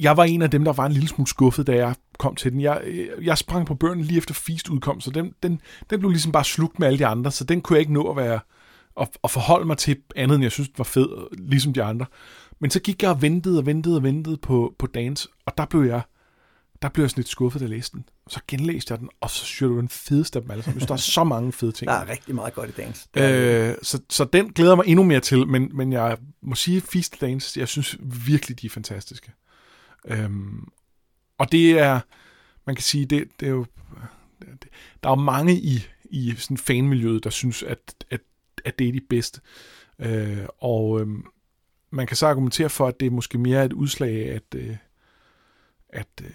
[0.00, 2.52] jeg var en af dem, der var en lille smule skuffet, da jeg kom til
[2.52, 2.60] den.
[2.60, 2.82] Jeg,
[3.22, 5.60] jeg sprang på børnene lige efter Feast udkom, så den, den,
[5.90, 8.10] den blev ligesom bare slugt med alle de andre, så den kunne jeg ikke nå
[8.10, 8.40] at være
[9.00, 12.06] at, at forholde mig til andet, end jeg synes var fed, ligesom de andre.
[12.60, 15.64] Men så gik jeg og ventede og ventede og ventede på, på Dans, og der
[15.64, 16.00] blev jeg
[16.82, 18.04] der blev jeg sådan lidt skuffet, da jeg læste den.
[18.28, 20.74] Så genlæste jeg den, og så synes jeg, det den fedeste af dem alle sammen.
[20.74, 21.88] Jeg synes, der er så mange fede ting.
[21.88, 22.72] Der er rigtig meget godt i
[23.22, 26.80] er- Øh, så, så den glæder mig endnu mere til, men, men jeg må sige,
[26.80, 29.32] Feast Dance, jeg synes virkelig, de er fantastiske.
[30.06, 30.68] Øhm,
[31.38, 32.00] og det er,
[32.66, 33.66] man kan sige, det, det er jo,
[34.40, 34.68] det,
[35.02, 38.20] der er jo mange i, i sådan fanmiljøet, der synes, at, at,
[38.64, 39.40] at det er de bedste.
[39.98, 41.24] Øh, og øhm,
[41.90, 44.76] man kan så argumentere for, at det er måske mere et udslag af, at, øh,
[45.88, 46.30] at øh,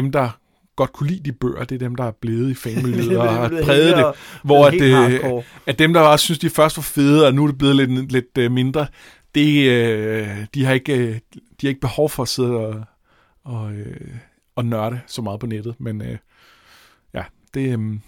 [0.00, 0.38] dem, der
[0.76, 3.48] godt kunne lide de bøger, det er dem, der er blevet i fanmiljøet og har
[3.48, 4.06] præget det.
[4.44, 7.46] Hvor at, øh, at dem, der også synes, de først var fede, og nu er
[7.46, 8.86] det blevet lidt, lidt øh, mindre,
[9.34, 12.84] det, øh, de, har ikke, øh, de har ikke behov for at sidde og,
[13.44, 14.10] og, øh,
[14.56, 15.74] og nørde så meget på nettet.
[15.78, 16.18] Men øh,
[17.14, 17.22] ja,
[17.54, 17.98] det, øh,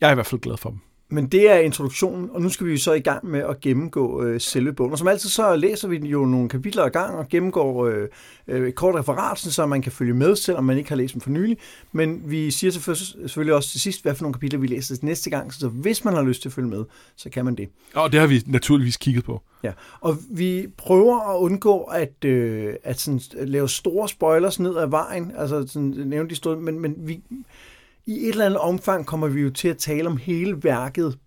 [0.00, 0.78] jeg er i hvert fald glad for dem.
[1.10, 4.40] Men det er introduktionen, og nu skal vi så i gang med at gennemgå øh,
[4.40, 4.92] selve bogen.
[4.92, 8.08] Og som altid så læser vi jo nogle kapitler ad gang og gennemgår øh,
[8.48, 11.20] øh, et kort referat, så man kan følge med, selvom man ikke har læst dem
[11.20, 11.58] for nylig.
[11.92, 15.54] Men vi siger selvfølgelig, også til sidst, hvad for nogle kapitler vi læser næste gang,
[15.54, 16.84] så hvis man har lyst til at følge med,
[17.16, 17.68] så kan man det.
[17.94, 19.42] Og det har vi naturligvis kigget på.
[19.62, 24.86] Ja, og vi prøver at undgå at, øh, at sådan, lave store spoilers ned ad
[24.86, 27.20] vejen, altså sådan, nævne de store, men, men vi,
[28.08, 31.18] i et eller andet omfang kommer vi jo til at tale om hele værket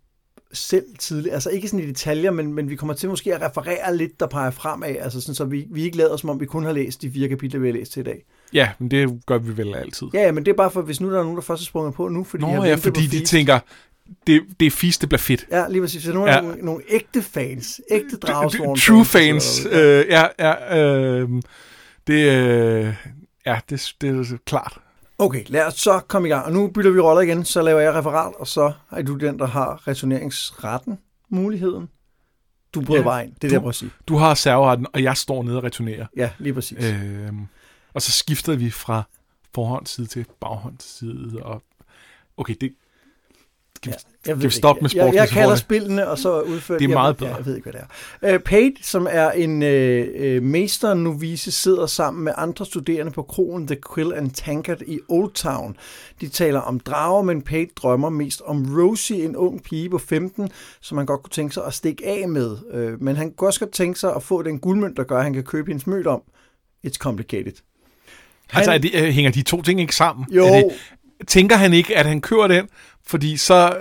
[0.54, 1.34] selv tidligt.
[1.34, 4.28] Altså ikke sådan i detaljer, men, men vi kommer til måske at referere lidt, der
[4.28, 7.02] peger fremad, altså sådan, så vi, vi ikke lader som om, vi kun har læst
[7.02, 8.26] de fire kapitler, vi har læst til i dag.
[8.54, 10.08] Ja, men det gør vi vel altid.
[10.14, 11.66] Ja, ja, men det er bare for, hvis nu der er nogen, der først er
[11.66, 13.60] sprunget på nu, fordi de har Nå ja, fordi de tænker,
[14.28, 15.48] det, det er fisk, det bliver fedt.
[15.52, 16.04] Ja, lige præcis.
[16.04, 16.42] Så nu er ja.
[16.42, 19.66] nogle, nogle ægte fans, ægte dragsvorn True fans.
[19.72, 21.30] Øh, ja, ja, øh,
[22.08, 22.94] det, øh,
[23.46, 24.80] ja det, det er klart.
[25.22, 26.46] Okay, lad os så komme i gang.
[26.46, 29.40] Og nu bytter vi roller igen, så laver jeg referat, og så er du den,
[29.40, 31.90] der har returneringsretten, muligheden.
[32.74, 33.92] Du bryder Ja, vejen, det er det, du- jeg prøver at sige.
[34.08, 36.06] Du har serveretten, og jeg står nede og returnerer.
[36.16, 36.86] Ja, lige præcis.
[36.86, 37.30] Øh,
[37.94, 39.04] og så skifter vi fra
[39.56, 41.40] forhåndsside til baghåndsside.
[41.44, 41.64] Og,
[42.38, 42.74] okay, det,
[43.84, 43.92] Skal,
[44.28, 45.58] Ja, ja, jeg skal vi stoppe med Jeg, jeg kalder sportsmetaforerne?
[45.58, 47.36] spillene, og så udfører Det er jeg- meget bedre.
[47.36, 47.88] Jeg ved ikke, hvad det
[48.22, 48.36] er.
[48.36, 53.68] Uh, Pate, som er en uh, uh, mesternovice, sidder sammen med andre studerende på kroen
[53.68, 55.78] The Quill and Tankard i Old Town.
[56.22, 60.50] De taler om drager, men Pate drømmer mest om Rosie, en ung pige på 15,
[60.82, 62.58] som han godt kunne tænke sig at stikke af med.
[62.74, 65.24] Uh, men han kunne også godt tænke sig at få den guldmønt, der gør, at
[65.24, 66.22] han kan købe hendes mønt om.
[66.88, 67.54] It's complicated.
[68.54, 70.26] Altså, er det, øh, hænger de to ting ikke sammen?
[70.32, 70.46] Jo.
[70.46, 70.72] Er det,
[71.28, 72.68] tænker han ikke, at han kører den?
[73.12, 73.78] Fordi så...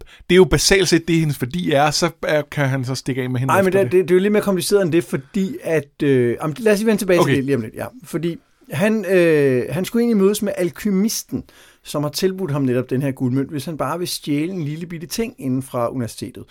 [0.00, 2.10] Det er jo basalt set det, hendes værdi er, så
[2.50, 4.32] kan han så stikke af med hende Nej, men det, det, det er jo lidt
[4.32, 6.02] mere kompliceret end det, fordi at...
[6.02, 7.30] Øh, jamen, lad os lige vende tilbage Okay.
[7.30, 7.74] til det lige om lidt.
[7.74, 7.86] Ja.
[8.04, 8.38] Fordi
[8.70, 11.44] han, øh, han skulle egentlig mødes med alkymisten,
[11.82, 14.86] som har tilbudt ham netop den her guldmønt, hvis han bare vil stjæle en lille
[14.86, 16.44] bitte ting inden fra universitetet.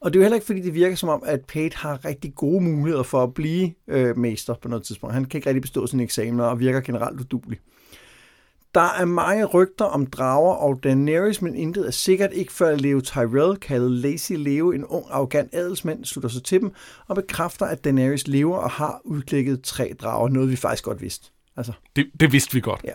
[0.00, 2.34] Og det er jo heller ikke, fordi det virker som om, at Pate har rigtig
[2.34, 5.14] gode muligheder for at blive øh, mester på noget tidspunkt.
[5.14, 7.58] Han kan ikke rigtig bestå sine eksamener og virker generelt udulig.
[8.74, 13.00] Der er mange rygter om drager og Daenerys, men intet er sikkert ikke før Leo
[13.00, 16.72] Tyrell, kaldet Lazy Leo, en ung arrogant adelsmand, slutter sig til dem
[17.08, 21.30] og bekræfter, at Daenerys lever og har udklikket tre drager, noget vi faktisk godt vidste.
[21.56, 22.80] Altså, det, det vidste vi godt.
[22.84, 22.92] Ja.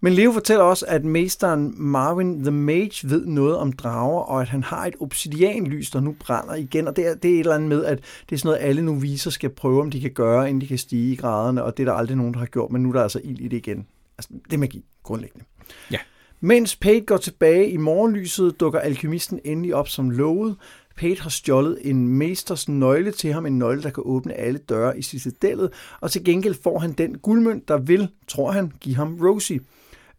[0.00, 4.48] Men Leo fortæller også, at mesteren Marvin the Mage ved noget om drager, og at
[4.48, 6.88] han har et obsidianlys, der nu brænder igen.
[6.88, 8.82] Og det er, det er et eller andet med, at det er sådan noget, alle
[8.82, 11.82] noviser skal prøve, om de kan gøre, inden de kan stige i graderne, og det
[11.82, 13.56] er der aldrig nogen, der har gjort, men nu er der altså ild i det
[13.56, 13.86] igen.
[14.18, 15.44] Altså, det er magi, grundlæggende.
[15.90, 15.98] Ja.
[16.40, 20.56] Mens Pate går tilbage i morgenlyset, dukker alkymisten endelig op som lovet.
[20.96, 24.98] Pate har stjålet en mesters nøgle til ham, en nøgle, der kan åbne alle døre
[24.98, 29.18] i citadellet, og til gengæld får han den guldmønt, der vil, tror han, give ham
[29.22, 29.60] Rosie.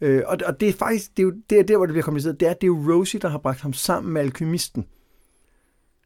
[0.01, 2.03] Øh, og, og det er faktisk, det er jo det er der, hvor det bliver
[2.03, 4.85] kompliceret, det er, det er jo Rosie, der har bragt ham sammen med alkymisten.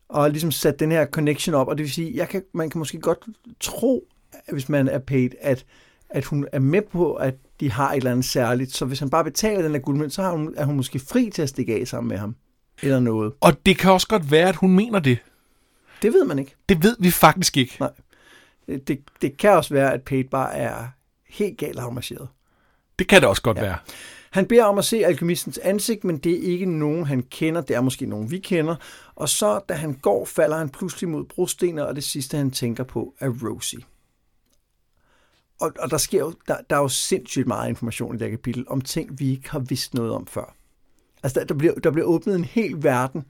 [0.09, 2.79] Og ligesom sat den her connection op, og det vil sige, jeg kan, man kan
[2.79, 3.25] måske godt
[3.59, 4.07] tro,
[4.51, 5.65] hvis man er paid, at,
[6.09, 8.75] at hun er med på, at de har et eller andet særligt.
[8.75, 11.41] Så hvis han bare betaler den her guldmønt, så hun, er hun måske fri til
[11.41, 12.35] at stikke af sammen med ham.
[12.81, 13.33] Eller noget.
[13.41, 15.17] Og det kan også godt være, at hun mener det.
[16.01, 16.55] Det ved man ikke.
[16.69, 17.77] Det ved vi faktisk ikke.
[17.79, 17.91] Nej.
[18.67, 20.87] Det, det, det kan også være, at Pate bare er
[21.29, 22.27] helt galt afmarcheret.
[22.99, 23.61] Det kan det også godt ja.
[23.61, 23.77] være.
[24.31, 27.61] Han beder om at se alkymistens ansigt, men det er ikke nogen, han kender.
[27.61, 28.75] Det er måske nogen, vi kender.
[29.15, 32.83] Og så, da han går, falder han pludselig mod brostener, og det sidste, han tænker
[32.83, 33.79] på, er Rosie.
[35.61, 38.37] Og, og der, sker jo, der, der er jo sindssygt meget information i det her
[38.37, 40.55] kapitel om ting, vi ikke har vidst noget om før.
[41.23, 43.23] Altså, der, der, bliver, der bliver åbnet en hel verden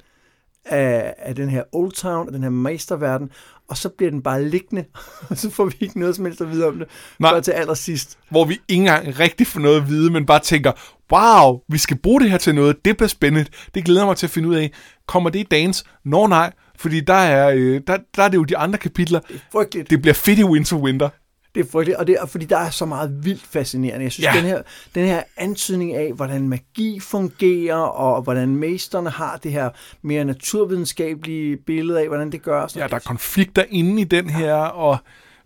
[0.66, 3.30] af, af den her Old Town, af den her mesterverden,
[3.68, 4.86] og så bliver den bare liggende,
[5.30, 6.88] og så får vi ikke noget som helst at vide om det,
[7.20, 7.32] Nej.
[7.32, 8.18] før til allersidst.
[8.30, 10.72] Hvor vi ikke engang rigtig får noget at vide, men bare tænker,
[11.14, 12.86] wow, vi skal bruge det her til noget.
[12.86, 13.50] Det bliver spændende.
[13.76, 14.72] Det glæder mig til at finde ud af.
[15.08, 15.84] Kommer det i dagens?
[16.06, 19.20] Nå nej, fordi der er, øh, der, der er det jo de andre kapitler.
[19.52, 19.90] Frygteligt.
[19.90, 21.10] Det bliver fedt i Winter Winter.
[21.56, 24.04] Det er frygteligt, og det er, fordi der er så meget vildt fascinerende.
[24.04, 24.40] Jeg synes, Ja.
[24.40, 24.62] den, her,
[24.96, 29.70] den her antydning af, hvordan magi fungerer, og hvordan mesterne har det her
[30.02, 32.68] mere naturvidenskabelige billede af, hvordan det gør.
[32.76, 34.98] Ja, der er konflikter inde i den her, og,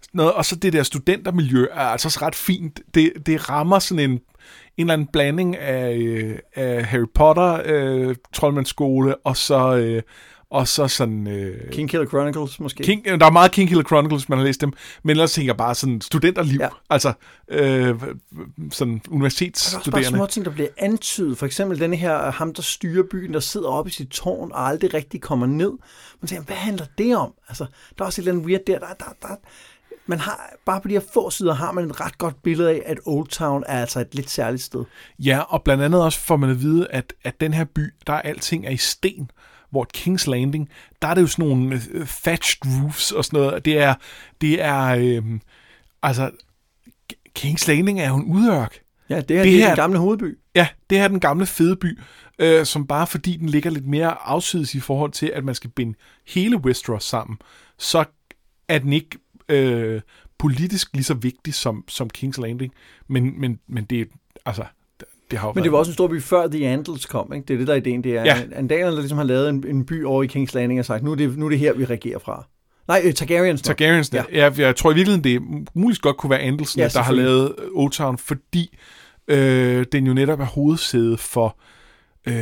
[0.01, 2.79] sådan noget, og så det der studentermiljø er altså også ret fint.
[2.93, 4.21] Det, det rammer sådan en, en
[4.77, 10.01] eller anden blanding af, øh, af Harry Potter, øh, troldmandsskole, og så, øh,
[10.49, 11.27] og så sådan...
[11.27, 12.83] Øh, King Killer Chronicles måske.
[12.83, 15.57] King, der er meget King Killer Chronicles, man har læst dem, men ellers tænker jeg
[15.57, 16.69] bare sådan studenterliv, ja.
[16.89, 17.13] Altså
[17.47, 20.09] øh, sådan Der er også bare universitetsstuderende.
[20.09, 21.37] små ting, der bliver antydet.
[21.37, 24.67] For eksempel den her, ham der styrer byen, der sidder oppe i sit tårn og
[24.67, 25.71] aldrig rigtig kommer ned.
[26.21, 27.33] Man tænker, hvad handler det om?
[27.47, 27.65] Altså,
[27.97, 28.79] der er også et eller andet weird der.
[28.79, 29.35] der, der, der
[30.07, 32.81] man har, bare på de her få sider har man et ret godt billede af,
[32.85, 34.83] at Old Town er altså et lidt særligt sted.
[35.19, 38.13] Ja, og blandt andet også får man at vide, at, at den her by, der
[38.13, 39.31] er alting er i sten,
[39.71, 40.69] hvor King's Landing,
[41.01, 43.65] der er det jo sådan nogle øh, thatched roofs og sådan noget.
[43.65, 43.93] Det er,
[44.41, 45.39] det er øh,
[46.03, 46.31] altså,
[47.39, 48.79] King's Landing er jo en udørk.
[49.09, 50.37] Ja, det her, Det det, er her- den gamle hovedby.
[50.55, 51.99] Ja, det er den gamle fede by,
[52.39, 55.69] øh, som bare fordi den ligger lidt mere afsides i forhold til, at man skal
[55.69, 55.97] binde
[56.27, 57.37] hele Westeros sammen,
[57.77, 58.05] så
[58.67, 59.17] er den ikke
[59.49, 60.01] øh,
[60.37, 62.73] politisk lige så vigtig som, som King's Landing.
[63.07, 64.05] Men, men, men det er,
[64.45, 64.63] altså,
[65.35, 67.45] det har Men det var også en stor by før The Andals kom, ikke?
[67.45, 68.03] Det er det, der er ideen.
[68.03, 68.41] Det er, Ja.
[68.55, 71.11] Andalerne, der ligesom har lavet en, en by over i King's Landing og sagt, nu
[71.11, 72.47] er det, nu er det her, vi regerer fra.
[72.87, 73.67] Nej, øh, Targaryens.
[73.67, 73.77] nok.
[73.77, 74.23] Targaryens, ja.
[74.31, 74.51] Ja.
[74.57, 77.65] jeg, tror i virkeligheden, det muligvis godt kunne være Andelsen, ja, der har lavet øh,
[77.85, 78.77] Old-Town, fordi
[79.27, 81.57] øh, den jo netop er hovedsæde for,
[82.27, 82.35] øh,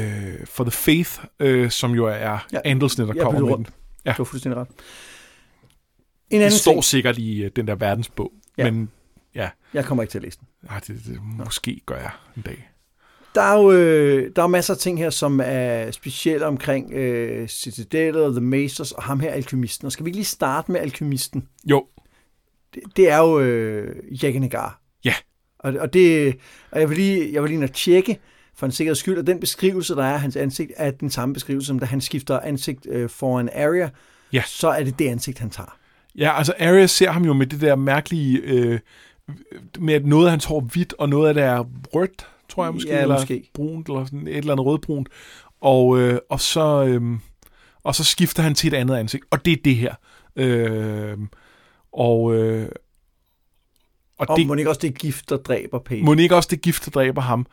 [0.45, 2.13] for The Faith, øh, som jo er
[2.53, 2.59] ja.
[2.65, 3.67] Andelsen, der Ja, kommer med den.
[4.05, 4.11] Ja.
[4.11, 4.67] Du har fuldstændig ret.
[4.67, 4.75] En
[6.39, 8.71] Det anden står ting, sikkert i øh, den der verdensbog, ja.
[8.71, 8.89] Men
[9.35, 10.47] ja, jeg kommer ikke til at læse den.
[10.69, 12.69] ej, det, det, måske gør jeg en dag.
[13.35, 17.47] Der er jo øh, der er masser af ting her, som er specielle omkring øh,
[17.47, 19.85] Citadellet The Masters og ham her, alkymisten.
[19.85, 21.47] Og skal vi ikke lige starte med alkymisten?
[21.65, 21.85] Jo,
[22.73, 24.81] Det, det er jo øh, Nagar.
[25.05, 25.13] Ja.
[25.59, 26.35] Og, og, det,
[26.71, 28.19] og jeg, vil lige, jeg vil lige og tjekke,
[28.55, 31.33] for en sikkerheds skyld, og den beskrivelse, der er af hans ansigt, er den samme
[31.33, 33.89] beskrivelse, som da han skifter ansigt øh, for en area,
[34.33, 34.43] Ja.
[34.45, 35.77] så er det det ansigt, han tager.
[36.15, 38.79] Ja, altså Arya ser ham jo med det der mærkelige, øh,
[39.79, 42.73] med at noget af hans hår hvidt, og noget af det er rødt, tror jeg
[42.73, 43.49] måske, Ja, eller måske.
[43.53, 45.09] brunt, eller sådan et eller andet rødbrunt.
[45.61, 47.01] Og, øh, og, så, øh,
[47.83, 49.95] og så skifter han til et andet ansigt, og det er det her.
[50.35, 51.17] Øh,
[51.93, 52.69] og, øh,
[54.17, 56.03] og Og det, må ikke også det gift, der dræber Page?
[56.03, 57.45] må ikke også det gift, der dræber ham.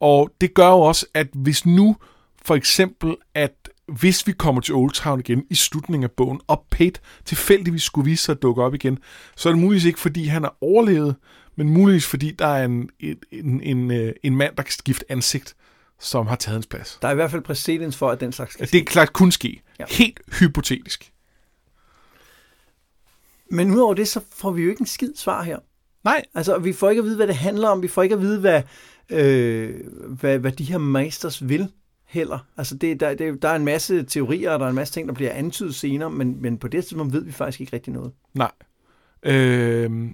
[0.00, 1.96] Og det gør jo også, at hvis nu
[2.44, 3.52] for eksempel, at
[3.98, 8.04] hvis vi kommer til Old Town igen i slutningen af bogen, og Pate tilfældigvis skulle
[8.04, 8.98] vise sig at dukke op igen,
[9.36, 11.16] så er det muligvis ikke, fordi han har overlevet,
[11.56, 15.12] men muligvis fordi der er en, en, en, en, øh, en mand, der kan skifte
[15.12, 15.56] ansigt,
[16.00, 16.98] som har taget hans plads.
[17.02, 19.32] Der er i hvert fald præcedens for, at den slags skal Det er klart kun
[19.32, 19.62] ske.
[19.78, 19.84] Ja.
[19.88, 21.12] Helt hypotetisk.
[23.50, 25.58] Men udover det, så får vi jo ikke en skid svar her.
[26.04, 27.82] Nej, Altså, vi får ikke at vide, hvad det handler om.
[27.82, 28.62] Vi får ikke at vide, hvad,
[29.10, 29.74] øh,
[30.08, 31.68] hvad, hvad de her masters vil
[32.10, 32.38] heller.
[32.56, 35.08] Altså, det, der, det, der er en masse teorier, og der er en masse ting,
[35.08, 38.12] der bliver antydet senere, men, men på det tidspunkt ved vi faktisk ikke rigtig noget.
[38.34, 38.50] Nej.
[39.22, 40.08] Øh,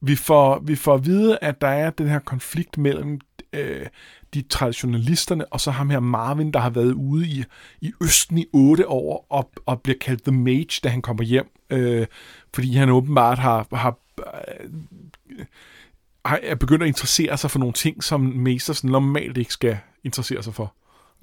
[0.00, 3.20] vi, får, vi får at vide, at der er den her konflikt mellem
[3.52, 3.86] øh,
[4.34, 7.44] de traditionalisterne, og så ham her Marvin, der har været ude i,
[7.80, 11.46] i Østen i otte år, og, og bliver kaldt The Mage, da han kommer hjem,
[11.70, 12.06] øh,
[12.54, 14.70] fordi han åbenbart har, har øh,
[16.24, 20.42] har- er begyndt at interessere sig for nogle ting, som Masters normalt ikke skal interessere
[20.42, 20.74] sig for.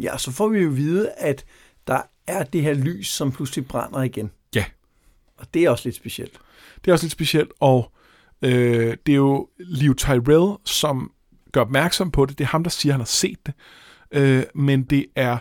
[0.01, 1.45] Ja, så får vi jo vide, at
[1.87, 4.31] der er det her lys, som pludselig brænder igen.
[4.55, 4.65] Ja.
[5.37, 6.39] Og det er også lidt specielt.
[6.85, 7.91] Det er også lidt specielt, og
[8.41, 11.11] øh, det er jo Liv Tyrell, som
[11.51, 12.37] gør opmærksom på det.
[12.37, 13.53] Det er ham, der siger, at han har set det.
[14.11, 15.37] Øh, men det er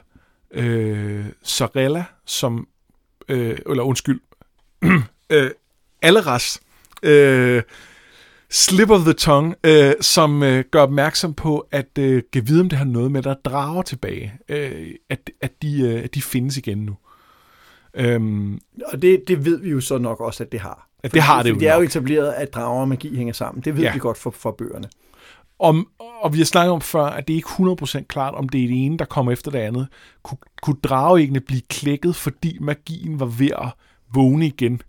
[0.51, 2.69] øh, Sarella, som...
[3.29, 4.21] Øh, eller undskyld.
[5.31, 5.51] øh,
[6.03, 6.61] Alleras.
[7.03, 7.63] Øh,
[8.51, 12.69] slip of the tongue, øh, som øh, gør opmærksom på, at øh, kan vide, om
[12.69, 14.33] det har noget med, der drager tilbage.
[14.49, 16.97] Øh, at, at, de, øh, at de findes igen nu.
[17.95, 18.61] Øhm,
[18.93, 20.89] Og det, det ved vi jo så nok også, at det har.
[21.03, 23.65] at det har det jo Det er jo etableret, at drager og magi hænger sammen.
[23.65, 23.93] Det ved Ja.
[23.93, 24.89] vi godt fra, fra bøgerne.
[25.59, 25.89] Om,
[26.23, 27.49] og vi har snakket om før, at det er ikke
[28.01, 29.89] 100% klart, om det er det ene, der kommer efter det andet.
[30.23, 33.69] Kunne, kunne drageæggene blive klækket, fordi magien var ved at
[34.15, 34.81] vågne igen?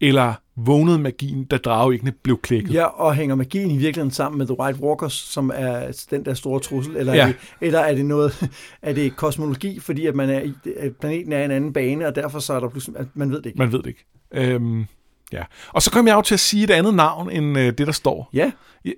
[0.00, 2.74] Eller vågnede magien, da drageæggene blev klækket?
[2.74, 6.34] Ja, og hænger magien i virkeligheden sammen med The White Walkers, som er den der
[6.34, 7.22] store trussel, eller, Ja.
[7.22, 8.48] er, det, eller er det noget,
[8.82, 10.40] er det kosmologi, fordi at man er
[10.80, 13.30] at planeten er i en anden bane, og derfor så er der pludselig, at man
[13.30, 13.58] ved det ikke.
[13.58, 14.04] Man ved det ikke.
[14.34, 14.84] Øhm,
[15.32, 15.42] ja.
[15.68, 17.92] Og så kom jeg jo til at sige et andet navn, end øh, det, der
[17.92, 18.30] står.
[18.32, 18.50] Ja,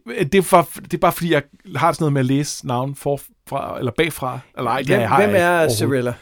[0.07, 1.43] Det er, for, det er bare fordi, jeg
[1.77, 4.39] har sådan noget med at læse navn forfra, eller bagfra.
[4.59, 5.69] Eller ej, hvem, har hvem jeg ikke er.
[5.69, 6.15] Cirilla?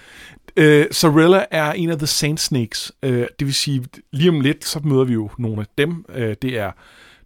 [0.57, 2.92] Øh, Sarella er en af The Sand Snakes.
[3.03, 6.05] Øh, det vil sige, lige om lidt, så møder vi jo nogle af dem.
[6.14, 6.73] Øh, det er,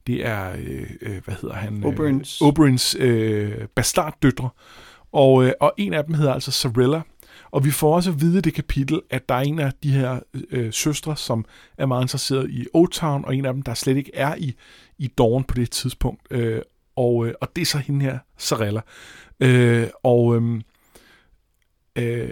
[0.07, 1.85] det er øh, øh, hvad hedder han?
[1.85, 2.45] Oberyn's.
[2.45, 4.49] Øh, Oberyn's øh, bastarddøtre.
[5.13, 7.01] Og, øh, og en af dem hedder altså Sarella.
[7.51, 9.91] Og vi får også at vide i det kapitel, at der er en af de
[9.91, 11.45] her øh, søstre, som
[11.79, 14.55] er meget interesseret i Old Town, og en af dem, der slet ikke er i,
[14.99, 16.21] i Dawn på det tidspunkt.
[16.31, 16.63] Øh,
[16.97, 18.81] og, øh, og det er så hende her, Sarella.
[19.41, 20.61] Øh, og øh,
[21.97, 22.29] øh,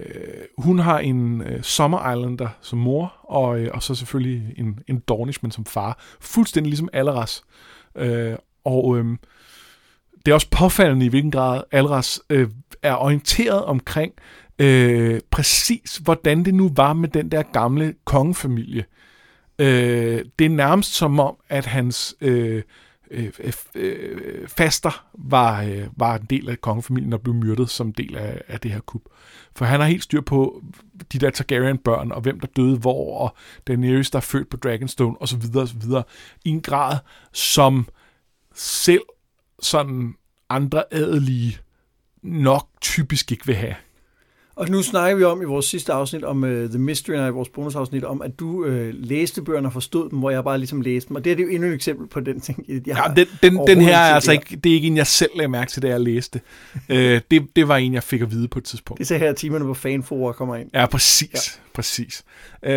[0.58, 4.98] hun har en øh, Summer Islander som mor, og, øh, og så selvfølgelig en, en
[4.98, 5.98] Dornishman som far.
[6.20, 7.42] Fuldstændig ligesom Alras.
[7.96, 9.04] Øh, og øh,
[10.26, 12.50] det er også påfaldende i hvilken grad Alras øh,
[12.82, 14.12] er orienteret omkring
[14.58, 18.84] øh, præcis, hvordan det nu var med den der gamle kongefamilie.
[19.58, 22.62] Øh, det er nærmest som om, at hans øh,
[23.10, 27.92] øh, øh, øh, faster var, øh, var en del af kongefamilien og blev myrdet som
[27.92, 29.02] del af, af det her kup.
[29.56, 30.62] For han har helt styr på
[31.12, 35.22] de der Targaryen-børn, og hvem der døde hvor, og Daenerys, der er født på Dragonstone,
[35.22, 35.42] osv.
[35.56, 35.82] osv.
[36.44, 36.98] I en grad,
[37.32, 37.88] som
[38.54, 39.02] selv
[39.62, 40.14] sådan
[40.48, 41.58] andre adelige
[42.22, 43.74] nok typisk ikke vil have.
[44.58, 47.48] Og nu snakker vi om i vores sidste afsnit om uh, The Mystery, i vores
[47.48, 51.08] bonusafsnit, om at du uh, læste bøgerne og forstod dem, hvor jeg bare ligesom læste
[51.08, 51.16] dem.
[51.16, 53.26] Og det er det jo endnu et eksempel på den ting, jeg Ja, har den,
[53.42, 55.82] den, den her er altså ikke, det er ikke en, jeg selv lagde mærke til,
[55.82, 56.40] da jeg læste.
[56.88, 58.98] øh, det, det var en, jeg fik at vide på et tidspunkt.
[58.98, 60.70] Det er så her, timerne på fanforer kommer ind.
[60.74, 61.30] Ja, præcis.
[61.34, 61.62] Ja.
[61.74, 62.24] Præcis.
[62.62, 62.72] Øh,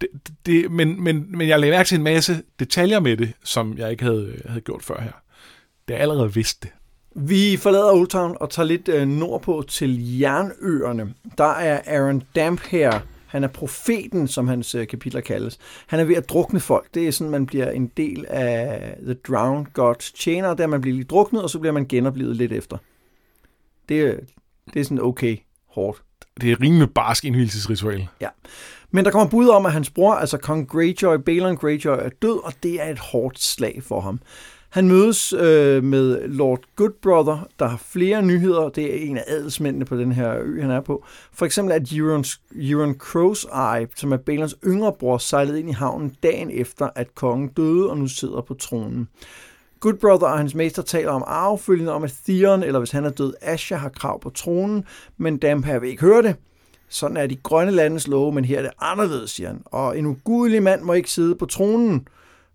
[0.00, 0.08] det,
[0.46, 3.90] det, men, men, men jeg lagde mærke til en masse detaljer med det, som jeg
[3.90, 5.12] ikke havde, havde gjort før her.
[5.88, 6.70] Det er allerede vidst det.
[7.14, 11.14] Vi forlader Old Town og tager lidt øh, nordpå til Jernøerne.
[11.38, 13.00] Der er Aaron Damp her.
[13.26, 15.58] Han er profeten, som hans øh, kapitler kaldes.
[15.86, 16.86] Han er ved at drukne folk.
[16.94, 20.94] Det er sådan, man bliver en del af The Drowned Gods tjener, der man bliver
[20.94, 22.76] lige druknet, og så bliver man genoplevet lidt efter.
[23.88, 24.16] Det, er-
[24.74, 25.36] det er sådan okay
[25.70, 26.02] hårdt.
[26.40, 28.06] Det er rimelig barsk indvielsesritual.
[28.20, 28.28] Ja.
[28.90, 32.44] Men der kommer bud om, at hans bror, altså kong Greyjoy, Balon Greyjoy, er død,
[32.44, 34.20] og det er et hårdt slag for ham.
[34.74, 38.68] Han mødes øh, med Lord Goodbrother, der har flere nyheder.
[38.68, 41.04] Det er en af adelsmændene på den her ø, han er på.
[41.32, 42.24] For eksempel at Euron,
[42.56, 47.48] Euron Crow's-Eye, som er Balons yngre bror, sejlede ind i havnen dagen efter, at kongen
[47.48, 49.08] døde og nu sidder på tronen.
[49.80, 53.34] Goodbrother og hans mester taler om arvefølgende om, at Theon, eller hvis han er død,
[53.42, 54.84] Asha har krav på tronen,
[55.16, 56.36] men Damper vil ikke høre det.
[56.88, 59.62] Sådan er de grønne landes love, men her er det anderledes, siger han.
[59.64, 62.08] Og en ugudelig mand må ikke sidde på tronen,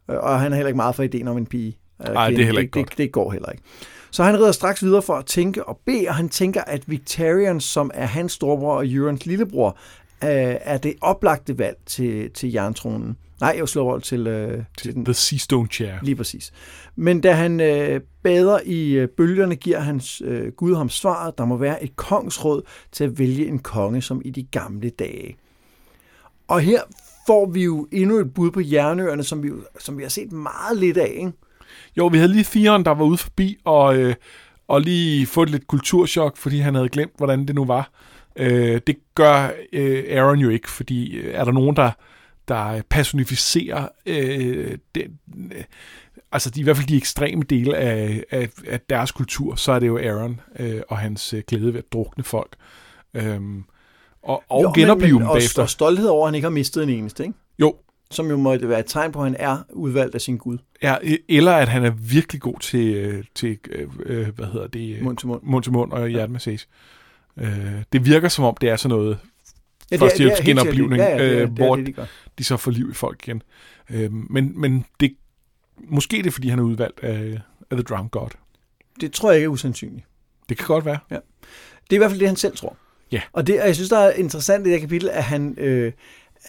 [0.10, 1.80] øh, og han har heller ikke meget for ideen om en pige.
[2.00, 2.90] Nej, det er heller ikke det, godt.
[2.90, 3.64] Det, det går heller ikke.
[4.12, 7.60] Så han rider straks videre for at tænke og bede, og han tænker, at Victorian,
[7.60, 9.78] som er hans storebror og Eurons lillebror,
[10.22, 13.18] er det oplagte valg til, til jerntronen.
[13.42, 15.06] Nej, jeg slår over til, øh, til den.
[15.06, 15.94] The Seastone Chair.
[16.02, 16.54] Lige præcis.
[16.96, 21.46] Men da han øh, bader i øh, bølgerne, giver hans øh, Gud ham svaret, der
[21.46, 25.38] må være et kongsråd til at vælge en konge, som i de gamle dage.
[26.48, 26.82] Og her
[27.28, 30.78] får vi jo endnu et bud på jernøerne, som vi, som vi har set meget
[30.78, 31.32] lidt af, ikke?
[31.98, 34.16] Jo, vi havde lige Theon, der var ude forbi og, øh,
[34.68, 37.92] og lige fået lidt kulturschok, fordi han havde glemt, hvordan det nu var.
[38.36, 41.92] Øh, det gør øh, Aaron jo ikke, fordi øh, er der nogen, der,
[42.48, 45.20] der personificerer øh, den,
[45.56, 45.64] øh,
[46.32, 49.80] altså de, i hvert fald de ekstreme dele af, af, af deres kultur, så er
[49.80, 52.56] det jo Aaron øh, og hans øh, glæde ved at drukne folk.
[53.14, 53.64] Øhm,
[54.24, 55.62] og og jo, genopleve men, men, dem bagefter.
[55.62, 57.36] Og stolthed over, at han ikke har mistet en eneste, ikke?
[57.60, 57.76] Jo.
[58.12, 60.58] Som jo må være et tegn på, at han er udvalgt af sin Gud.
[60.84, 60.96] Ja,
[61.30, 63.60] eller at han er virkelig god til, øh, til
[64.06, 65.02] øh, hvad hedder det?
[65.02, 65.42] Mund til mund.
[65.44, 66.68] Mund til mund og hjertemassage.
[67.38, 67.44] Ja.
[67.44, 69.20] Øh, det virker som om, det er sådan noget
[69.92, 73.44] ja, førstehjælpsgenoplivning, ja, ja, øh, hvor det, de, de så får liv i folk igen.
[73.90, 75.16] Øh, men, men det,
[75.78, 77.40] måske det er, fordi han er udvalgt af,
[77.72, 78.30] af The Drowned God.
[79.02, 80.06] Det tror jeg ikke er usandsynligt.
[80.50, 81.00] Det kan godt være.
[81.12, 81.16] Ja.
[81.16, 82.76] Det er i hvert fald det, han selv tror.
[83.12, 83.22] Ja.
[83.34, 85.92] Og det, og jeg synes, der er interessant i det her kapitel, at han, øh,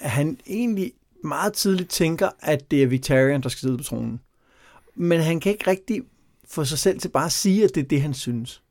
[0.01, 0.93] han egentlig
[1.25, 4.21] meget tidligt tænker, at det er Victorian, der skal sidde på tronen.
[4.95, 6.03] Men han kan ikke rigtig
[6.49, 8.63] få sig selv til bare at sige, at det er det, han synes.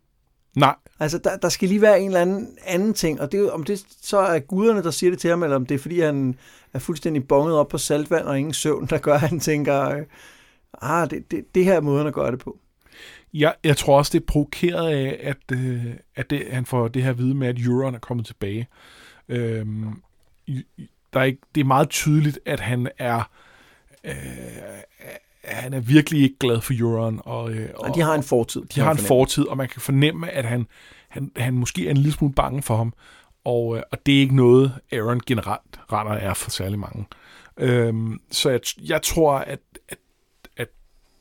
[0.56, 0.76] Nej.
[1.00, 3.86] Altså, der, der skal lige være en eller anden anden ting, og det, om det
[4.02, 6.36] så er guderne, der siger det til ham, eller om det er, fordi han
[6.74, 10.04] er fuldstændig bonget op på saltvand og ingen søvn, der gør, at han tænker,
[10.82, 12.60] ah, det, det, det her er måden at gøre det på.
[13.34, 15.86] Ja, jeg tror også, det er provokeret af, at, øh,
[16.16, 18.68] at det, han får det her at vide med, at Euron er kommet tilbage.
[19.30, 20.02] Øhm,
[21.14, 23.30] der er ikke, det er meget tydeligt, at han er
[24.04, 24.14] øh,
[25.44, 27.22] han er virkelig ikke glad for Euron.
[27.24, 28.62] Og, øh, og, de har en fortid.
[28.76, 30.68] De har en fortid, og man kan fornemme, at han,
[31.10, 32.94] han, han måske er en lille smule bange for ham.
[33.44, 37.06] Og, øh, og det er ikke noget, Aaron generelt render er for særlig mange.
[37.58, 39.98] Øhm, så jeg, jeg tror, at, at,
[40.58, 40.68] at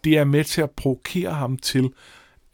[0.04, 1.92] det er med til at provokere ham til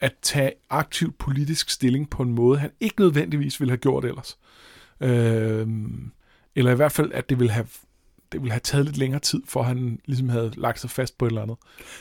[0.00, 4.38] at tage aktiv politisk stilling på en måde, han ikke nødvendigvis ville have gjort ellers.
[5.00, 6.12] Øhm,
[6.56, 7.66] eller i hvert fald, at det ville have
[8.32, 11.24] det ville have taget lidt længere tid, for han ligesom havde lagt sig fast på
[11.24, 11.56] et eller andet.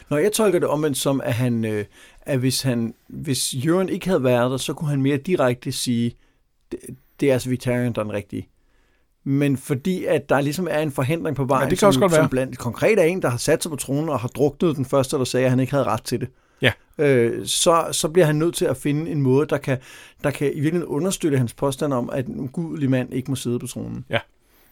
[0.10, 1.86] Når jeg tolker det omvendt som, at, han, øh,
[2.22, 6.16] at hvis, han, hvis Jørgen ikke havde været der, så kunne han mere direkte sige,
[6.72, 6.80] det,
[7.20, 8.48] det er altså Vitarian, der er den rigtige.
[9.24, 12.00] Men fordi at der ligesom er en forhindring på vejen, ja, det kan som, også
[12.00, 12.30] godt som være.
[12.30, 15.18] blandt konkret er en, der har sat sig på tronen og har druknet den første,
[15.18, 16.30] der sagde, at han ikke havde ret til det.
[16.62, 16.72] Ja.
[16.98, 19.78] Øh, så, så bliver han nødt til at finde en måde, der kan,
[20.24, 23.60] der kan i virkeligheden understøtte hans påstand om, at en ugudelig mand ikke må sidde
[23.60, 24.06] på tronen.
[24.10, 24.20] Ja.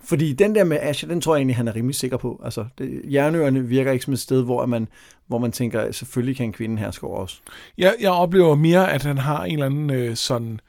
[0.03, 2.41] Fordi den der med Asher, den tror jeg egentlig, han er rimelig sikker på.
[2.43, 4.87] Altså, det, jernøerne virker ikke som et sted, hvor man,
[5.27, 7.41] hvor man tænker, selvfølgelig kan en kvinde herske over os.
[7.77, 10.59] Jeg, jeg oplever mere, at han har en eller anden øh, sådan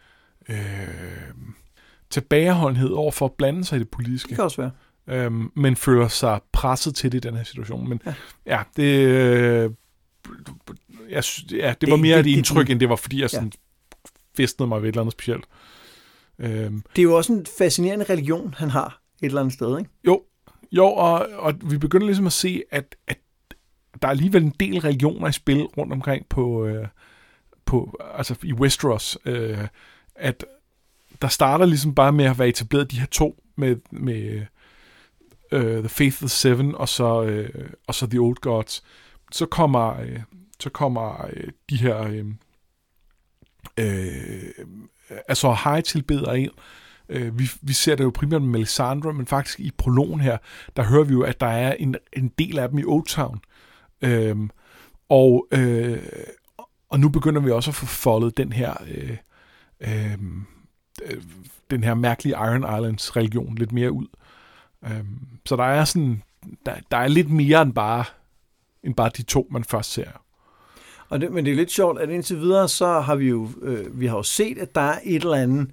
[0.49, 0.57] øh,
[2.11, 4.29] tilbageholdenhed over for at blande sig i det politiske.
[4.29, 4.71] Det kan også være.
[5.07, 7.89] Øhm, men føler sig presset til det i den her situation.
[7.89, 8.15] Men ja,
[8.47, 9.07] ja det...
[9.07, 9.71] Øh,
[11.11, 13.31] jeg, ja, det var mere det, det, et indtryk, det, end det var, fordi jeg
[13.31, 14.43] sådan ja.
[14.43, 15.45] festnede mig ved et eller andet specielt.
[16.39, 16.83] Øhm.
[16.97, 19.91] Det er jo også en fascinerende religion, han har et eller andet sted, ikke?
[20.07, 20.23] Jo,
[20.73, 23.19] jo og, og vi begynder ligesom at se, at, at
[24.03, 26.87] der er alligevel en del religioner i spil rundt omkring på, øh,
[27.65, 29.69] på altså i Westeros, øh,
[30.15, 30.45] at
[31.23, 34.47] der starter ligesom bare med at være etableret de her to med, med
[35.53, 38.83] øh, The Faith of the Seven og så, øh, og så The Old Gods.
[39.33, 40.21] Så kommer, øh,
[40.61, 42.27] så kommer øh, de her øh,
[43.79, 44.67] øh,
[45.29, 46.51] altså high tilbeder ind,
[47.13, 50.39] Øh, vi, vi ser det jo primært med Melisandre, men faktisk i prologen her,
[50.77, 53.41] der hører vi jo, at der er en, en del af dem i Old Town.
[54.03, 54.51] Øhm,
[55.09, 55.99] og, øh,
[56.91, 59.17] og nu begynder vi også at få foldet den her øh,
[59.81, 60.47] øhm,
[61.05, 61.23] øh,
[61.71, 64.07] den her mærkelige Iron Islands religion lidt mere ud.
[64.85, 66.23] Øhm, så der er sådan
[66.67, 68.05] der, der er lidt mere end bare
[68.83, 70.09] end bare de to, man først ser.
[71.09, 74.01] Og det, men det er lidt sjovt, at indtil videre, så har vi jo, øh,
[74.01, 75.71] vi har jo set, at der er et eller andet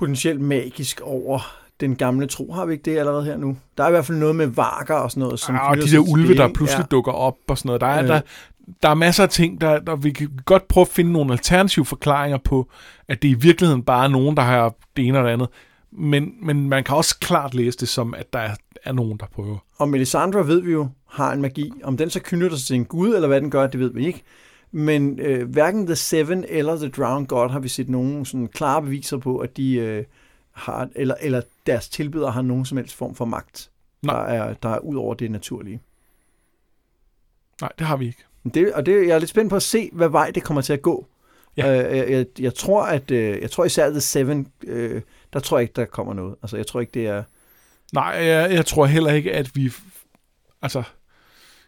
[0.00, 2.52] potentielt magisk over den gamle tro.
[2.52, 3.56] Har vi ikke det allerede her nu?
[3.76, 5.40] Der er i hvert fald noget med varker og sådan noget.
[5.40, 6.86] Som ja, og de der ulve, der pludselig ja.
[6.90, 7.80] dukker op og sådan noget.
[7.80, 8.08] Der er, ja.
[8.08, 8.20] der,
[8.82, 11.84] der er masser af ting, der, der vi kan godt prøve at finde nogle alternative
[11.84, 12.68] forklaringer på,
[13.08, 15.48] at det i virkeligheden bare er nogen, der har det ene eller det andet.
[15.92, 19.26] Men, men man kan også klart læse det som, at der er, er nogen, der
[19.34, 19.58] prøver.
[19.78, 21.72] Og Melisandre ved vi jo har en magi.
[21.84, 24.06] Om den så knytter sig til en gud, eller hvad den gør, det ved vi
[24.06, 24.22] ikke.
[24.72, 28.82] Men øh, hverken The Seven eller The Drowned God har vi set nogen sådan klare
[28.82, 30.04] beviser på, at de øh,
[30.52, 33.70] har, eller, eller deres tilbydere har nogen som helst form for magt,
[34.02, 34.14] Nej.
[34.14, 35.80] der er, der er ud over det naturlige.
[37.60, 38.24] Nej, det har vi ikke.
[38.54, 40.72] Det, og det, jeg er lidt spændt på at se, hvad vej det kommer til
[40.72, 41.06] at gå.
[41.56, 41.90] Ja.
[41.90, 45.02] Øh, jeg, jeg, jeg, tror, at øh, jeg tror især The Seven, øh,
[45.32, 46.34] der tror jeg ikke, der kommer noget.
[46.42, 47.22] Altså, jeg tror ikke, det er...
[47.92, 49.72] Nej, jeg, jeg tror heller ikke, at vi...
[50.62, 50.82] Altså,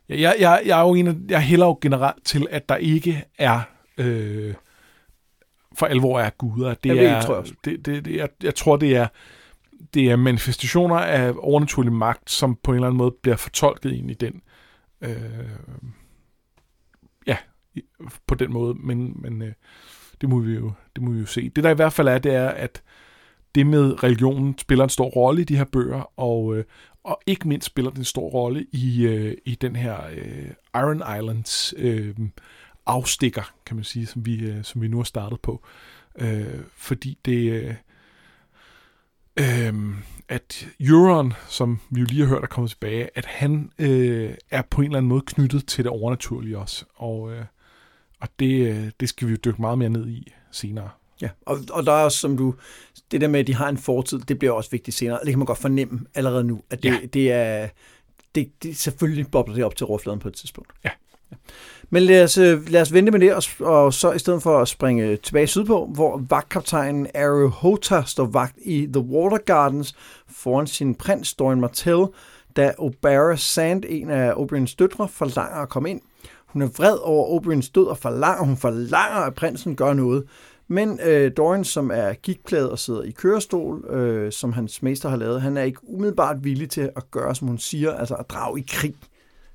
[0.09, 3.25] jeg, jeg, jeg er jo en af, jeg hælder jo generelt til, at der ikke
[3.39, 3.61] er...
[3.99, 4.55] Øh,
[5.75, 6.75] for alvor er guder.
[6.75, 7.55] Det Ja, det er, tror jeg også.
[7.65, 9.07] Det, det, det, jeg, jeg tror, det er,
[9.95, 14.11] det er manifestationer af overnaturlig magt, som på en eller anden måde bliver fortolket ind
[14.11, 14.43] i den.
[15.01, 15.17] Øh,
[17.27, 17.37] ja,
[18.27, 18.75] på den måde.
[18.75, 19.53] Men, men øh,
[20.21, 21.49] det, må vi jo, det må vi jo se.
[21.49, 22.83] Det der i hvert fald er, det er, at
[23.55, 26.65] det med religionen spiller en stor rolle i de her bøger, og, øh,
[27.05, 31.03] og ikke mindst spiller den en stor rolle i, øh, i den her øh, Iron
[31.19, 32.15] Islands øh,
[32.87, 35.63] afstikker, kan man sige, som vi, øh, som vi nu har startet på.
[36.19, 37.53] Øh, fordi det...
[37.53, 37.75] Øh,
[39.37, 39.95] øh,
[40.29, 44.63] at Euron, som vi jo lige har hørt er kommet tilbage, at han øh, er
[44.63, 46.85] på en eller anden måde knyttet til det overnaturlige også.
[46.95, 47.45] Og, øh,
[48.21, 50.91] og det, øh, det skal vi jo dykke meget mere ned i senere.
[51.23, 52.55] Ja, og, og der er også, som du,
[53.11, 55.19] det der med, at de har en fortid, det bliver også vigtigt senere.
[55.25, 56.95] Det kan man godt fornemme allerede nu, at det, Ja.
[56.95, 57.07] ja.
[57.07, 57.69] det er,
[58.35, 60.73] det, det, selvfølgelig bobler det op til overfladen på et tidspunkt.
[60.85, 60.91] Ja.
[61.91, 64.59] Men lad os, øh, lad os vente med det, og, og så i stedet for
[64.59, 69.95] at springe tilbage sydpå, hvor vagtkaptajnen Arrow Hota står vagt i The Water Gardens
[70.29, 72.05] foran sin prins Doran Martell,
[72.57, 76.01] da O'Bara Sand, en af Oberyn's døtre, forlanger at komme ind.
[76.47, 80.25] Hun er vred over Oberyn's død og forlanger, hun forlanger, at prinsen gør noget.
[80.73, 85.17] Men øh, Doran, som er gigtplaget og sidder i kørestol, øh, som hans mester har
[85.17, 88.61] lavet, han er ikke umiddelbart villig til at gøre, som hun siger, altså at drage
[88.61, 88.95] i krig,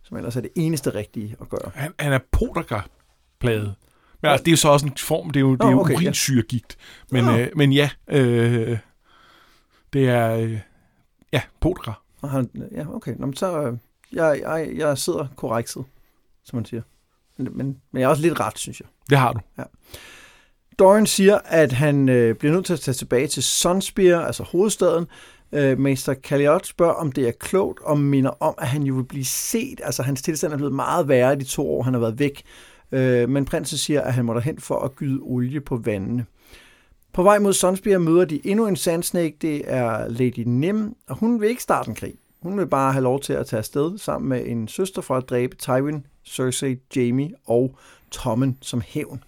[0.04, 1.72] som ellers er det eneste rigtige at gøre.
[1.76, 3.76] Han, han er podagerplaget.
[4.22, 5.80] Men altså, det er jo så også en form, det er jo, det er jo
[5.80, 5.98] okay, ja.
[5.98, 6.78] urinsyregigt.
[7.12, 7.38] Men, Nå.
[7.38, 8.78] øh, men ja, øh,
[9.94, 10.60] det er, øh,
[11.34, 11.42] ja.
[12.22, 13.16] Og han, ja, okay.
[13.20, 13.78] Nå, men så, øh,
[14.14, 15.86] jeg, jeg, jeg sidder korrektet,
[16.44, 16.82] som man siger.
[17.38, 18.88] Men, men, men jeg er også lidt ret, synes jeg.
[19.10, 19.40] Det har du.
[20.80, 25.06] Doran siger, at han øh, bliver nødt til at tage tilbage til Sunspear, altså hovedstaden.
[25.52, 29.04] Øh, Mester Calliot spørger, om det er klogt, og minder om, at han jo vil
[29.04, 29.82] blive set.
[29.84, 32.44] Altså, hans tilstand er blevet meget værre i de to år, han har været væk.
[32.92, 36.26] Øh, men prinsen siger, at han må derhen for at gyde olie på vandene.
[37.14, 41.42] På vej mod Sunspear møder de endnu en sandsnake, det er Lady Nim, og hun
[41.42, 42.14] vil ikke starte en krig.
[42.42, 45.30] Hun vil bare have lov til at tage afsted sammen med en søster for at
[45.30, 47.76] dræbe Tywin, Cersei, Jamie og
[48.12, 49.24] Tommen som hævn.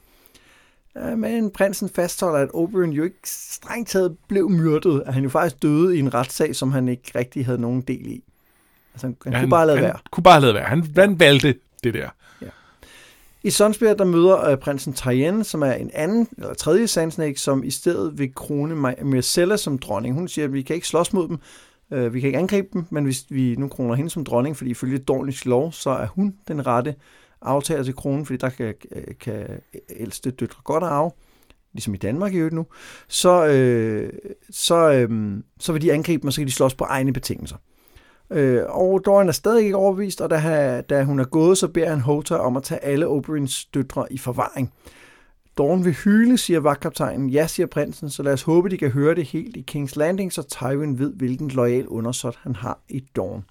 [1.00, 5.30] Ja, Men prinsen fastholder, at Oberyn jo ikke strengt taget blev myrdet, at han jo
[5.30, 8.24] faktisk døde i en retssag, som han ikke rigtig havde nogen del i.
[8.94, 9.98] Altså, han, han Ja, kunne bare lade han være.
[10.12, 10.64] kunne bare lade være.
[10.64, 12.10] Han, han valgte det der.
[13.44, 17.64] I Sunspear, der møder øh, prinsen Tyen, som er en anden, eller tredje Sandsnake, som
[17.64, 20.16] i stedet vil krone Myrcella som dronning.
[20.16, 21.38] Hun siger, at vi kan ikke slås mod dem,
[21.92, 24.70] øh, vi kan ikke angribe dem, men hvis vi nu kroner hende som dronning, fordi
[24.70, 26.96] ifølge Dornish lov, så er hun den rette
[27.42, 28.74] aftager til kronen, fordi der kan,
[29.20, 29.48] kan
[29.90, 31.12] ældste døtre godt arve,
[31.74, 32.66] ligesom i Danmark i øvrigt nu,
[33.08, 34.14] så, øh,
[34.50, 37.58] så, øh, så vil de angribe dem, og så kan de slås på egne betingelser.
[38.32, 41.90] Øh, og Dorian er stadig ikke overbevist, og da, da hun er gået, så beder
[41.90, 44.74] han Hota om at tage alle Oberyn's døtre i forvaring.
[45.58, 47.30] Dorn vil hyle, siger vagtkaptajnen.
[47.30, 50.34] Ja, siger prinsen, så lad os håbe, de kan høre det helt i King's Landing,
[50.34, 53.46] så Tywin ved, hvilken lojal undersåt han har i Dorn.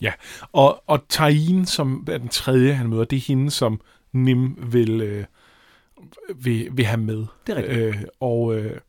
[0.00, 0.12] Ja,
[0.52, 3.80] og, og Tayin, som er den tredje, han møder, det er hende, som
[4.12, 5.24] Nim vil, øh,
[6.36, 7.16] vil, vil have med.
[7.46, 7.78] Det er rigtigt.
[7.78, 8.80] Øh, og øh,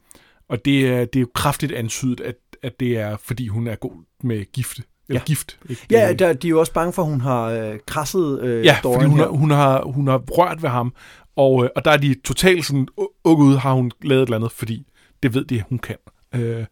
[0.50, 3.76] og det, er, det er jo kraftigt antydet, at, at det er, fordi hun er
[3.76, 3.92] god
[4.24, 4.84] med gifte.
[5.10, 5.26] Eller Ja.
[5.26, 5.60] gift.
[5.70, 5.82] Ikke?
[5.92, 8.66] Ja, Øh, der, de er jo også bange for, at hun har øh, krasset øh,
[8.66, 9.24] ja fordi hun her.
[9.26, 10.94] har, hun, har, hun har rørt ved ham,
[11.36, 12.88] og, øh, og der er de totalt sådan,
[13.26, 14.88] åh ud, har hun lavet et eller andet, fordi
[15.24, 15.96] det ved de, hun kan.
[16.36, 16.66] Øh,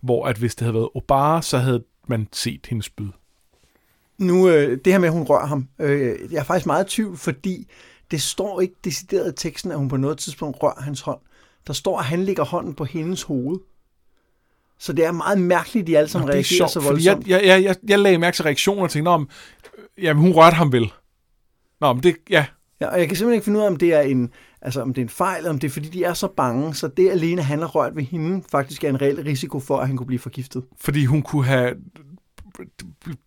[0.00, 3.08] hvor at hvis det havde været Obara, så havde man set hendes spyd.
[4.18, 6.96] Nu, øh, det her med, at hun rører ham, øh, jeg er faktisk meget i
[6.96, 7.66] tvivl, fordi
[8.10, 11.18] det står ikke decideret i teksten, at hun på noget tidspunkt rører hans hånd.
[11.66, 13.58] Der står, at han lægger hånden på hendes hoved.
[14.78, 17.26] Så det er meget mærkeligt, at de alle sammen Nå, er reagerer sjovt, så voldsomt.
[17.26, 20.72] jeg, jeg, jeg, jeg lagde mærke til reaktioner og tænkte, øh, jamen, hun rørte ham
[20.72, 20.92] vel.
[21.80, 22.46] Nå, men det, ja,
[22.80, 24.30] Ja, og jeg kan simpelthen ikke finde ud af, om det er en,
[24.62, 26.74] altså, om det er en fejl, eller om det er, fordi de er så bange,
[26.74, 29.86] så det alene, han har rørt ved hende, faktisk er en reel risiko for, at
[29.86, 30.64] han kunne blive forgiftet.
[30.80, 31.74] fordi hun kunne have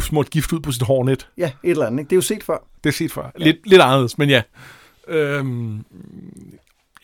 [0.02, 1.30] smurt gift ud på sit hårnet.
[1.38, 2.00] Ja, et eller andet.
[2.00, 2.10] Ikke?
[2.10, 2.68] Det er jo set før.
[2.84, 3.32] Det er set før.
[3.40, 3.44] Ja.
[3.46, 4.42] Lidt, lidt anderledes, men ja.
[5.08, 5.86] Øhm,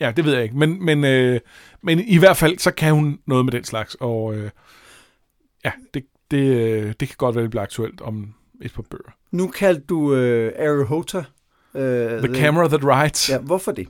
[0.00, 0.56] ja, det ved jeg ikke.
[0.56, 1.40] Men, men, øh,
[1.82, 3.96] men i hvert fald, så kan hun noget med den slags.
[4.00, 4.50] Og øh,
[5.64, 9.16] ja, det, det, øh, det kan godt være, det bliver aktuelt om et par bøger.
[9.30, 11.24] Nu kaldte du øh, Ariel Hota.
[11.74, 13.30] Øh, The Camera That Writes.
[13.30, 13.88] Ja, hvorfor det?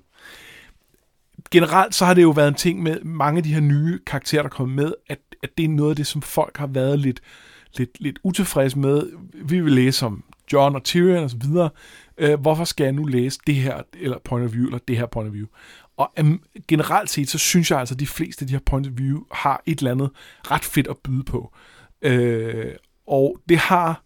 [1.50, 4.42] Generelt så har det jo været en ting med mange af de her nye karakterer,
[4.42, 7.20] der kommer med, at, at det er noget af det, som folk har været lidt,
[7.78, 9.10] lidt, lidt utilfreds med.
[9.34, 11.70] Vi vil læse om John og Tyrion og så videre.
[12.18, 15.06] Øh, hvorfor skal jeg nu læse det her eller point of view, eller det her
[15.06, 15.46] point of view?
[15.96, 18.86] Og um, generelt set, så synes jeg altså, at de fleste af de her point
[18.86, 20.10] of view har et eller andet
[20.50, 21.54] ret fedt at byde på.
[22.02, 22.72] Øh,
[23.06, 24.02] og det har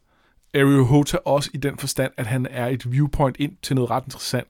[0.54, 4.04] Ariel Hota også i den forstand, at han er et viewpoint ind til noget ret
[4.04, 4.48] interessant.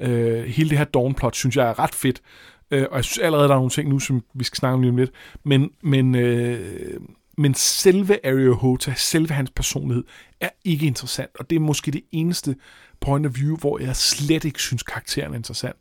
[0.00, 2.22] Øh, hele det her Dawn-plot synes jeg er ret fedt,
[2.70, 4.80] øh, og jeg synes allerede, der er nogle ting nu, som vi skal snakke om
[4.80, 5.10] lige om lidt.
[5.44, 7.00] Men, men, øh,
[7.36, 10.04] men selve Ariohota, selve hans personlighed,
[10.40, 12.56] er ikke interessant, og det er måske det eneste
[13.00, 15.76] point of view, hvor jeg slet ikke synes, karakteren er interessant.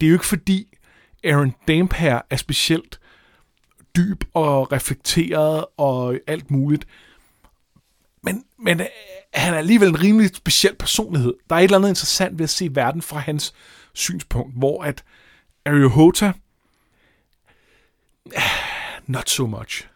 [0.00, 0.78] Det er jo ikke fordi
[1.24, 3.00] Aaron Damp her er specielt
[3.96, 6.86] dyb og reflekteret og alt muligt.
[8.22, 8.86] Men, men øh,
[9.34, 11.34] han er alligevel en rimelig speciel personlighed.
[11.50, 13.54] Der er et eller andet interessant ved at se verden fra hans
[13.92, 15.04] synspunkt, hvor at
[15.66, 16.32] Ariohota,
[19.06, 19.86] not so much.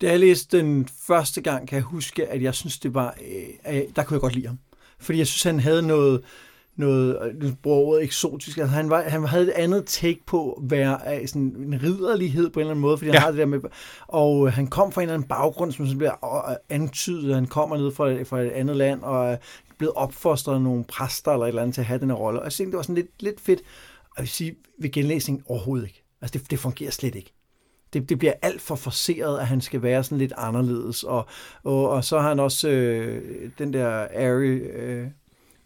[0.00, 3.16] Da jeg læste den første gang, kan jeg huske, at jeg synes, det var,
[3.68, 4.58] øh, der kunne jeg godt lide ham.
[4.98, 6.24] Fordi jeg synes, han havde noget,
[6.76, 10.70] noget nu bruger ordet eksotisk, altså han, var, han havde et andet take på at
[10.70, 13.12] være sådan en ridderlighed på en eller anden måde, fordi ja.
[13.12, 13.60] han har det der med,
[14.08, 18.22] og han kom fra en eller anden baggrund, som bliver antydet, han kommer ned fra,
[18.22, 19.36] fra et andet land, og er
[19.78, 22.40] blevet opfostret af nogle præster eller et eller andet til at have den her rolle,
[22.40, 23.60] og jeg synes, det var sådan lidt, lidt fedt,
[24.00, 26.02] og jeg vil sige, ved genlæsning overhovedet ikke.
[26.22, 27.32] Altså det, det fungerer slet ikke
[27.92, 31.02] det, det bliver alt for forceret, at han skal være sådan lidt anderledes.
[31.02, 31.26] Og,
[31.64, 35.06] og, og så har han også øh, den der Ari, øh,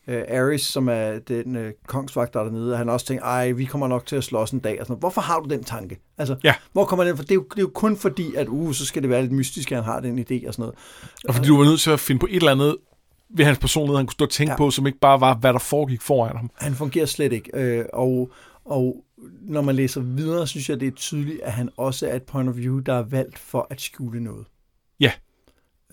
[0.08, 3.50] øh, Aris, som er den øh, kongsvagt, der er dernede, og han også tænkt, ej,
[3.50, 4.80] vi kommer nok til at slås en dag.
[4.80, 5.98] Og sådan Hvorfor har du den tanke?
[6.18, 6.54] Altså, ja.
[6.72, 7.22] hvor kommer den fra?
[7.22, 9.32] Det er, jo, det er jo kun fordi, at uh, så skal det være lidt
[9.32, 10.74] mystisk, at han har den idé og sådan noget.
[11.28, 12.76] Og fordi du var nødt til at finde på et eller andet
[13.36, 14.56] ved hans personlighed, han kunne stå og tænke ja.
[14.56, 16.50] på, som ikke bare var, hvad der foregik foran ham.
[16.54, 17.50] Han fungerer slet ikke.
[17.54, 18.30] Øh, og,
[18.64, 19.04] og
[19.40, 22.48] når man læser videre, synes jeg, det er tydeligt, at han også er et point
[22.48, 24.46] of view, der er valgt for at skjule noget.
[25.00, 25.12] Ja.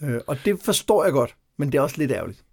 [0.01, 2.43] Øh, og det forstår jeg godt, men det er også lidt ærgerligt.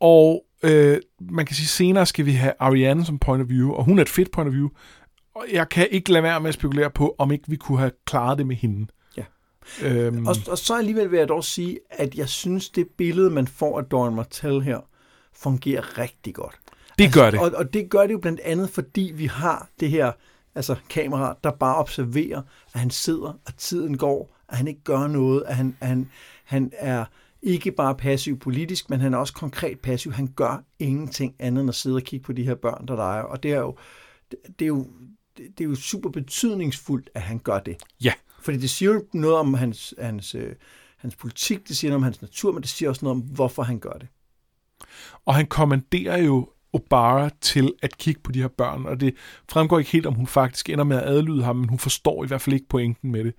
[0.00, 3.84] Og øh, man kan sige, senere skal vi have Ariane som point of view, og
[3.84, 4.68] hun er et fedt point of view.
[5.34, 7.92] Og jeg kan ikke lade være med at spekulere på, om ikke vi kunne have
[8.04, 8.86] klaret det med hende.
[9.16, 9.24] Ja.
[9.82, 10.26] Øhm.
[10.26, 13.78] Og, og så alligevel vil jeg dog sige, at jeg synes, det billede, man får
[13.78, 14.80] af Doran Martell her,
[15.32, 16.58] fungerer rigtig godt.
[16.98, 17.40] Det altså, gør det.
[17.40, 20.12] Og, og det gør det jo blandt andet, fordi vi har det her
[20.54, 22.42] altså kamera, der bare observerer,
[22.74, 26.10] at han sidder, og tiden går, at han ikke gør noget, at han, at han,
[26.44, 27.04] han er
[27.42, 30.12] ikke bare passiv politisk, men han er også konkret passiv.
[30.12, 33.22] Han gør ingenting andet end at sidde og kigge på de her børn, der leger.
[33.22, 33.76] Og det er jo,
[34.30, 34.86] det er jo,
[35.36, 37.76] det er jo super betydningsfuldt, at han gør det.
[38.04, 38.12] Ja.
[38.40, 40.54] Fordi det siger jo noget om hans, hans, øh,
[40.96, 43.62] hans politik, det siger noget om hans natur, men det siger også noget om, hvorfor
[43.62, 44.08] han gør det.
[45.24, 49.14] Og han kommanderer jo Obara til at kigge på de her børn, og det
[49.48, 52.26] fremgår ikke helt, om hun faktisk ender med at adlyde ham, men hun forstår i
[52.26, 53.34] hvert fald ikke pointen med det.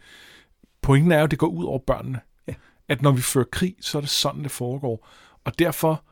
[0.81, 2.19] Pointen er jo, at det går ud over børnene.
[2.47, 2.53] Ja.
[2.87, 5.07] At når vi fører krig, så er det sådan, det foregår.
[5.43, 6.03] Og derfor,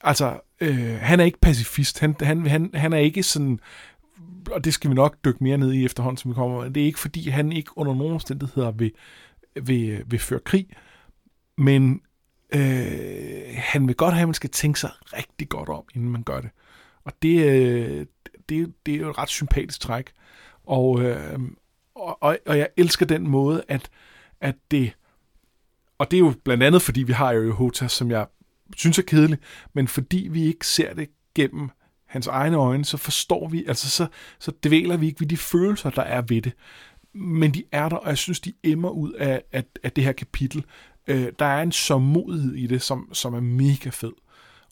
[0.00, 1.98] altså, øh, han er ikke pacifist.
[1.98, 3.60] Han, han, han, han er ikke sådan,
[4.50, 6.68] og det skal vi nok dykke mere ned i efterhånden, som vi kommer.
[6.68, 8.92] Det er ikke, fordi han ikke under nogen omstændigheder vil,
[9.62, 10.66] vil, vil føre krig,
[11.58, 12.00] men
[12.54, 16.22] øh, han vil godt have, at man skal tænke sig rigtig godt om, inden man
[16.22, 16.50] gør det.
[17.04, 18.06] Og det, øh,
[18.48, 20.12] det, det er jo et ret sympatisk træk.
[20.64, 21.40] Og, øh,
[21.94, 23.90] og, og jeg elsker den måde, at,
[24.40, 24.92] at det...
[25.98, 28.26] Og det er jo blandt andet, fordi vi har jo Hota, som jeg
[28.76, 29.38] synes er kedelig,
[29.72, 31.70] men fordi vi ikke ser det gennem
[32.06, 34.06] hans egne øjne, så forstår vi, altså så,
[34.38, 36.52] så dvæler vi ikke ved de følelser, der er ved det.
[37.14, 40.12] Men de er der, og jeg synes, de emmer ud af, af, af det her
[40.12, 40.64] kapitel.
[41.06, 44.12] Øh, der er en sommodighed i det, som, som er mega fed,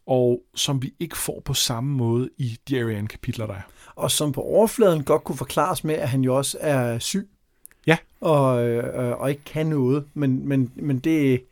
[0.06, 3.62] og som vi ikke får på samme måde i de Ariane-kapitler, der er.
[3.94, 7.28] Og som på overfladen godt kunne forklares med, at han jo også er syg.
[7.86, 7.96] Ja.
[8.20, 11.42] Og, øh, og ikke kan noget, men, men, men, det,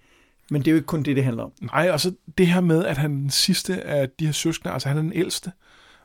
[0.51, 1.53] men det er jo ikke kun det, det handler om.
[1.61, 4.89] Nej, og så det her med, at han den sidste af de her søskende, altså
[4.89, 5.53] han er den ældste,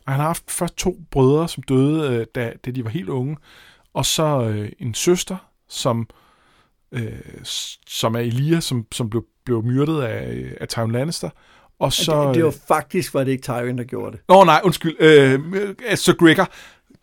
[0.05, 3.09] og han har haft først to brødre, som døde, øh, da, da de var helt
[3.09, 3.37] unge,
[3.93, 5.37] og så øh, en søster,
[5.69, 6.07] som
[6.93, 7.11] øh,
[7.87, 11.29] som er Elia, som, som blev, blev myrdet af, af Tywin Lannister.
[11.79, 14.19] Og så, det, det var faktisk, var det ikke Tywin, der gjorde det.
[14.29, 14.95] Nå nej, undskyld.
[14.99, 15.39] Øh,
[15.95, 16.47] Sir Gregor,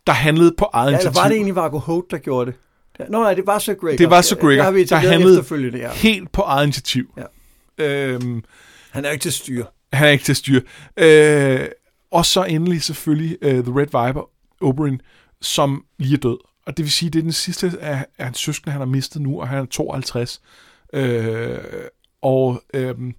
[0.06, 3.10] der handlede på eget ja, eller var det egentlig Vargo Holt, der gjorde det?
[3.10, 3.96] Nå nej, det var Sir Gregor.
[3.96, 5.92] Det var Sir Gregor, der etableret handlede ja.
[5.92, 7.14] helt på eget initiativ.
[7.78, 7.84] Ja.
[7.84, 8.44] Øhm,
[8.90, 9.64] Han er ikke til styre.
[9.92, 10.62] han er ikke til styre.
[10.96, 11.68] Øh,
[12.12, 14.28] og så endelig selvfølgelig uh, The Red Viper,
[14.60, 14.98] Oberyn,
[15.40, 16.38] som lige er død.
[16.70, 19.22] Og det vil sige, det er den sidste af, af hans søskende, han har mistet
[19.22, 20.42] nu, og han er 52.
[20.92, 21.58] Øh,
[22.22, 23.14] og, øhm,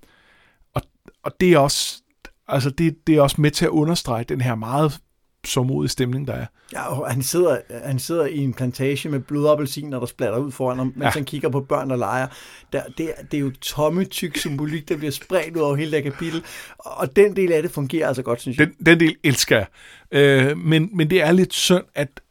[0.73, 0.81] og,
[1.23, 2.01] og det er også
[2.47, 4.99] altså det, det er også med til at understrege den her meget
[5.45, 6.45] sommodige stemning, der er.
[6.73, 10.77] Ja, og han sidder, han sidder i en plantage med blodappelsiner, der splatter ud foran
[10.77, 11.09] ham, mens Ja.
[11.09, 12.27] han kigger på børn, der leger.
[12.73, 16.03] Der, det, det er jo tomme, tyk symbolik, der bliver spredt ud over hele det
[16.03, 16.43] kapitel.
[16.77, 18.67] Og den del af det fungerer altså godt, synes jeg.
[18.67, 19.67] Den, den del elsker jeg.
[20.11, 22.21] Øh, men, men det er lidt synd, at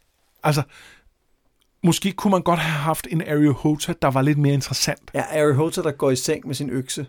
[0.42, 0.62] altså,
[1.82, 5.10] måske kunne man godt have haft en Ariel Hota, der var lidt mere interessant.
[5.14, 7.00] Ja, Ari Hota, der går i seng med sin økse.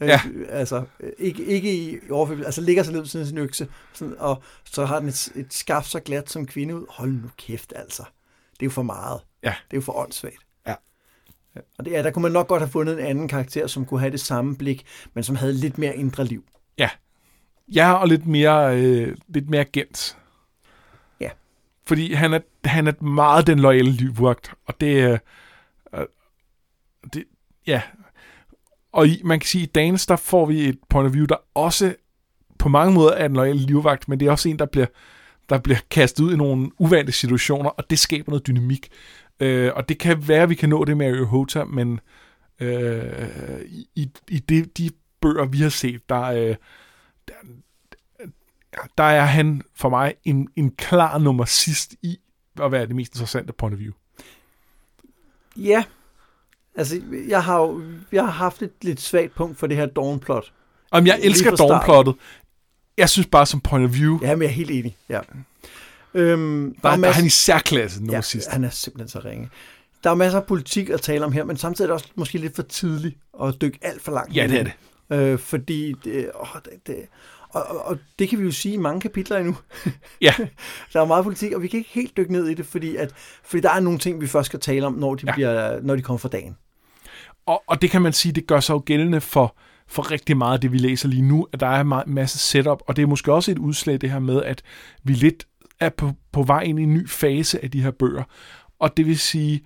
[0.00, 0.20] Øh, Ja.
[0.48, 0.84] Altså,
[1.18, 4.42] ikke, ikke i overførsel, altså ligger sig ned ved siden af sin økse, sådan, og
[4.64, 6.86] så har den et, et skaft så glat som kvinde ud.
[6.88, 8.02] Hold nu kæft, altså.
[8.52, 9.20] Det er jo for meget.
[9.42, 9.48] Ja.
[9.70, 10.36] Det er jo for åndssvagt.
[10.66, 10.74] Ja.
[11.56, 11.60] Ja.
[11.78, 14.00] Og det, ja, der kunne man nok godt have fundet en anden karakter, som kunne
[14.00, 16.44] have det samme blik, men som havde lidt mere indre liv.
[16.78, 16.90] Ja.
[17.74, 20.16] Ja, og lidt mere, øh, lidt mere gent.
[21.90, 25.18] Fordi han er, han er meget den loyale livvagt, og det er...
[25.94, 26.06] Øh,
[27.12, 27.24] det,
[27.66, 27.82] ja.
[28.92, 31.26] Og i, man kan sige, at i Danes, der får vi et point of view,
[31.26, 31.94] der også
[32.58, 34.86] på mange måder er en loyal livvagt, men det er også en, der bliver,
[35.48, 38.88] der bliver kastet ud i nogle uvante situationer, og det skaber noget dynamik.
[39.40, 42.00] Øh, og det kan være, at vi kan nå det med Ariel Hota, men
[42.60, 46.56] øh, i, i, i det, de bøger, vi har set, der, øh,
[47.28, 47.34] der,
[48.98, 52.18] der er han for mig en, en klar nummer sidst i
[52.62, 53.92] at være det mest interessante point of view.
[55.56, 55.84] Ja,
[56.76, 60.52] altså jeg har jo jeg har haft et lidt svagt punkt for det her Dawn-plot.
[60.90, 61.56] Om jeg elsker.
[61.56, 62.14] Dawnplottet.
[62.98, 64.96] Jeg synes bare som point of view, Ja, men jeg er helt enig.
[65.08, 65.20] Ja.
[66.14, 68.48] Øhm, der, er der er masser- han i særklasse nummer ja, sidst.
[68.50, 69.50] han er simpelthen så ringe.
[70.04, 72.38] Der er masser af politik at tale om her, men samtidig er det også måske
[72.38, 74.72] lidt for tidligt at dykke alt for langt Ja, det er det.
[75.32, 76.96] Øh, fordi det, åh, det, det
[77.52, 79.56] og, og, og det kan vi jo sige i mange kapitler endnu.
[80.20, 80.34] Ja,
[80.92, 83.12] Der er meget politik, og vi kan ikke helt dykke ned i det, fordi, at,
[83.44, 85.32] fordi der er nogle ting, vi først skal tale om, når de, Ja.
[85.34, 86.56] bliver, når de kommer fra dagen.
[87.46, 90.54] og, og det kan man sige, det gør sig jo gældende for, for rigtig meget
[90.54, 93.02] af det, vi læser lige nu, at der er en ma- masse setup, og det
[93.02, 94.62] er måske også et udslag det her med, at
[95.02, 95.46] vi lidt
[95.80, 98.22] er på, på vej ind i en ny fase af de her bøger.
[98.78, 99.60] Og det vil sige,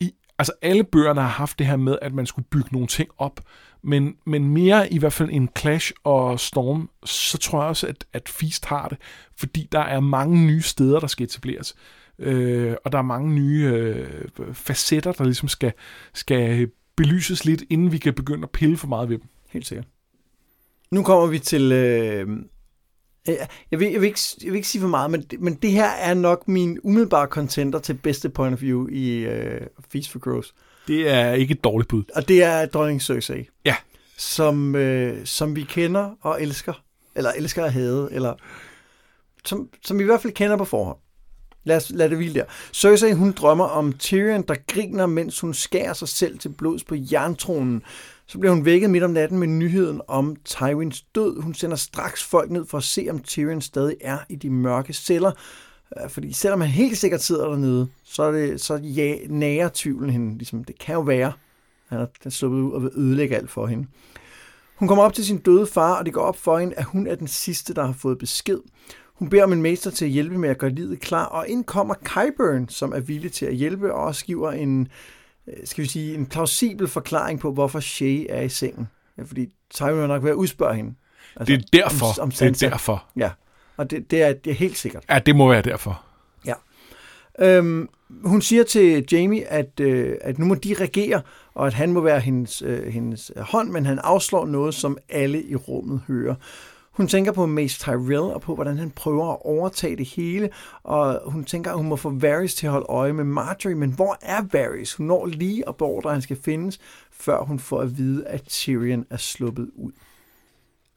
[0.00, 3.08] i, altså alle bøgerne har haft det her med, at man skulle bygge nogle ting
[3.18, 3.40] op,
[3.82, 8.04] men, men mere i hvert fald en Clash og Storm, så tror jeg også, at,
[8.12, 8.98] at Feast har det,
[9.36, 11.74] fordi der er mange nye steder, der skal etableres.
[12.18, 15.72] Øh, og der er mange nye øh, facetter, der ligesom skal,
[16.14, 19.26] skal belyses lidt, inden vi kan begynde at pille for meget ved dem.
[19.50, 19.86] Helt sikkert.
[20.90, 21.72] Nu kommer vi til...
[21.72, 22.28] Øh,
[23.70, 25.88] jeg, vil, jeg, vil ikke, jeg vil ikke sige for meget, men, men det her
[25.88, 29.60] er nok min umiddelbare contender til bedste point of view i øh,
[29.92, 30.48] Feast for Growth.
[30.86, 32.04] Det er ikke et dårligt bud.
[32.14, 33.48] Og det er dronning Cersei.
[33.64, 33.76] Ja.
[34.16, 36.82] Som, øh, som vi kender og elsker.
[37.16, 38.08] Eller elsker at hade.
[38.12, 38.34] Eller,
[39.44, 40.98] som, som vi i hvert fald kender på forhånd.
[41.64, 42.44] Lad, os, lad det hvile der.
[42.72, 46.94] Cersei, hun drømmer om Tyrion, der griner, mens hun skærer sig selv til blods på
[47.12, 47.82] jerntronen.
[48.26, 51.40] Så bliver hun vækket midt om natten med nyheden om Tywins død.
[51.40, 54.92] Hun sender straks folk ned for at se, om Tyrion stadig er i de mørke
[54.92, 55.32] celler.
[56.00, 60.10] Øh, Fordi selvom han helt sikkert sidder dernede, så, er det, så ja, nærer tvivlen
[60.10, 60.38] hende.
[60.38, 61.32] Ligesom, det kan jo være,
[61.88, 63.86] han er, sluppet ud og vil ødelægge alt for hende.
[64.74, 67.06] Hun kommer op til sin døde far, og det går op for hende, at hun
[67.06, 68.58] er den sidste, der har fået besked.
[69.14, 71.64] Hun beder om en mester til at hjælpe med at gøre livet klar, og ind
[71.64, 74.88] kommer Kyburn, som er villig til at hjælpe, og også giver en,
[75.46, 78.88] øh, skal vi sige, en plausibel forklaring på, hvorfor Shay er i sengen.
[79.18, 80.94] Ja, fordi Tywin er nok ved at udspørge hende.
[81.36, 82.06] Altså, Det er derfor.
[82.06, 83.04] Om, om det er derfor.
[83.16, 83.30] Ja,
[83.82, 85.04] og det, det, er, det er helt sikkert.
[85.10, 86.02] Ja, det må være derfor.
[87.38, 87.88] Øhm,
[88.24, 91.22] hun siger til Jamie, at, øh, at nu må de regere,
[91.54, 95.42] og at han må være hendes, øh, hendes hånd, men han afslår noget, som alle
[95.42, 96.34] i rummet hører.
[96.92, 100.50] Hun tænker på Mace Tyrell og på, hvordan han prøver at overtage det hele,
[100.82, 103.90] og hun tænker, at hun må få Varys til at holde øje med Marjorie, men
[103.92, 104.94] hvor er Varys?
[104.94, 106.80] Hun når lige at beordre, at han skal findes,
[107.10, 109.92] før hun får at vide, at Tyrion er sluppet ud.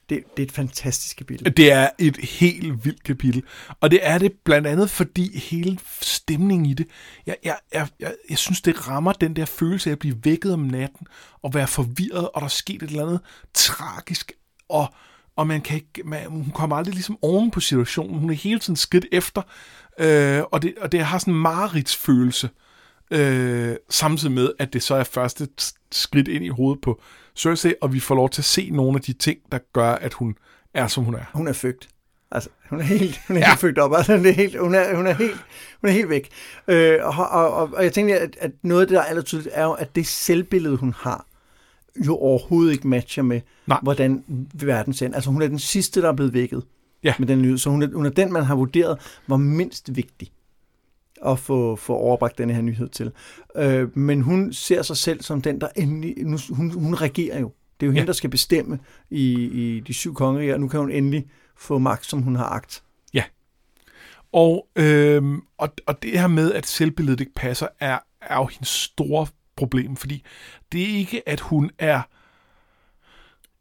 [0.10, 1.58] Det, det er et fantastisk kapitel.
[1.58, 3.43] Det er et helt vildt kapitel.
[3.82, 6.88] Og det er det blandt andet, fordi hele stemningen i det,
[7.26, 10.53] jeg, jeg, jeg, jeg, jeg synes, det rammer den der følelse af at blive vækket
[10.53, 11.08] om natten,
[11.43, 13.20] og være forvirret, og der er sket et eller andet
[13.53, 14.32] tragisk,
[14.70, 14.93] og,
[15.36, 18.20] og man kan ikke, man, hun kommer aldrig ligesom oven på situationen.
[18.20, 19.41] Hun er hele tiden skridt efter,
[19.99, 22.49] øh, og, det, og det har sådan en mareridsfølelse,
[23.12, 25.47] øh, samtidig med, at det så er første
[25.91, 27.01] skridt ind i hovedet på
[27.36, 30.14] Cersei, og vi får lov til at se nogle af de ting, der gør, at
[30.14, 30.36] hun
[30.74, 31.32] er, som hun er.
[31.34, 31.89] Hun er født.
[32.32, 33.47] Altså, hun er helt, hun er ja.
[33.47, 33.93] helt født op.
[33.95, 35.45] Altså, hun, er helt, hun, er, hun, er helt,
[35.82, 36.30] hun er helt væk.
[36.68, 39.49] Øh, og, og, og, og jeg tænker, at, at noget af det, der er allertydeligt,
[39.56, 41.26] er jo, at det selvbillede, hun har,
[42.06, 43.80] jo overhovedet ikke matcher med, Nej.
[43.84, 46.64] hvordan verden ser Altså, hun er den sidste, der er blevet vækket
[47.03, 47.14] ja.
[47.20, 47.58] med den lyd.
[47.58, 50.32] Så hun er, hun er den, man har vurderet, var mindst vigtig
[51.26, 53.11] at få, få overbragt denne her nyhed til.
[53.55, 56.15] Øh, men hun ser sig selv som den, der endelig...
[56.17, 57.51] Nu, hun, hun regerer jo.
[57.80, 57.95] Det er jo ja.
[57.95, 61.26] hende, der skal bestemme i, i de syv kongeriger, og nu kan hun endelig
[61.57, 62.84] få magt, som hun har agt.
[63.13, 63.23] Ja.
[64.32, 65.23] Og, øh,
[65.57, 69.95] og, og det her med, at selvbilledet ikke passer, er, er jo hendes store problem,
[69.95, 70.23] fordi
[70.71, 72.01] det er ikke, at hun er...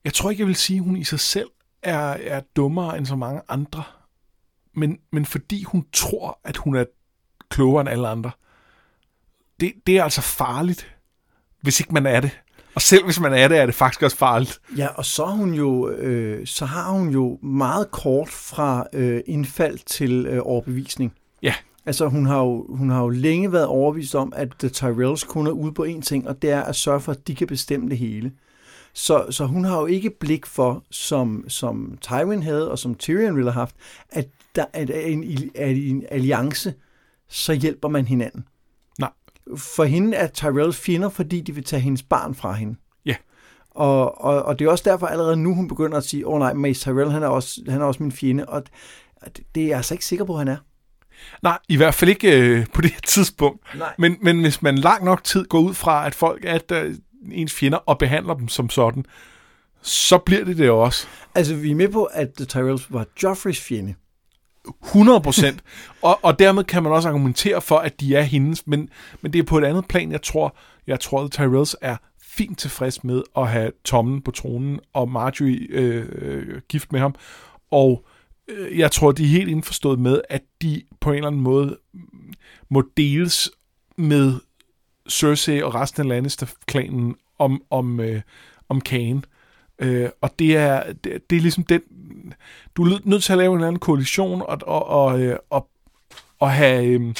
[0.05, 1.49] Jeg tror ikke, jeg vil sige, at hun i sig selv
[1.83, 3.83] er, er dummere end så mange andre,
[4.75, 6.85] men, men fordi hun tror, at hun er
[7.49, 8.31] klogere end alle andre.
[9.61, 10.97] Det, det er altså farligt,
[11.61, 12.31] hvis ikke man er det.
[12.75, 14.61] Og selv hvis man er det, er det faktisk også farligt.
[14.77, 19.79] Ja, og så, hun jo, øh, så har hun jo meget kort fra øh, indfald
[19.87, 21.13] til øh, overbevisning.
[21.43, 21.55] Ja.
[21.87, 25.47] Altså, hun har, jo, hun har jo længe været overbevist om, at The Tyrells kun
[25.47, 27.91] er ude på én ting, og det er at sørge for, at de kan bestemme
[27.91, 28.33] det hele.
[28.93, 33.37] Så, så hun har jo ikke blik for, som, som Tywin havde, og som Tyrion
[33.37, 33.77] ville have haft,
[34.11, 35.25] at der er en,
[35.65, 36.75] en alliance,
[37.29, 38.45] så hjælper man hinanden.
[38.99, 39.11] Nej.
[39.57, 42.77] For hende er Tyrell fjender, fordi de vil tage hendes barn fra hende.
[43.07, 43.17] Ja.
[43.71, 46.39] Og, og, og det er også derfor allerede nu, hun begynder at sige, åh oh,
[46.39, 48.63] nej, Mace Tyrell, han er, også, han er også min fjende, og
[49.37, 50.57] det, det er jeg altså ikke sikker på, at han er.
[51.43, 53.77] Nej, i hvert fald ikke øh, på det her tidspunkt.
[53.79, 53.95] Nej.
[53.99, 56.95] Men, men hvis man lang nok tid går ud fra, at folk er øh,
[57.33, 59.05] ens fjender og behandler dem som sådan,
[59.83, 61.07] så bliver det det også.
[61.35, 63.95] Altså, vi er med på, at Tyrells var Joffreys fjende.
[64.85, 65.63] 100 procent.
[66.03, 68.89] og, og dermed kan man også argumentere for, at de er hendes, men,
[69.21, 70.57] men det er på et andet plan, jeg tror,
[70.87, 75.67] jeg tror, at Tyrells er fint tilfreds med at have Tommen på tronen, og Marjorie
[75.71, 77.15] øh, øh, gift med ham.
[77.71, 78.05] Og
[78.49, 81.79] øh, jeg tror, de er helt indforstået med, at de på en eller anden måde
[82.69, 83.51] må deles
[83.97, 84.35] med
[85.11, 88.21] Cersei og resten af Lannister-klanen om, om, øh,
[88.69, 89.25] om Kagen.
[89.85, 91.83] Øh, og det er, det, det er ligesom den...
[92.77, 95.69] Du er nødt til at lave en eller anden koalition og, og, og, øh, og,
[96.41, 96.87] og have...
[96.87, 97.15] Øh,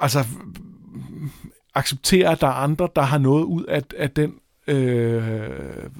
[0.00, 0.24] altså
[1.74, 4.34] acceptere, at der er andre, der har noget ud af, af den
[4.66, 5.90] øh,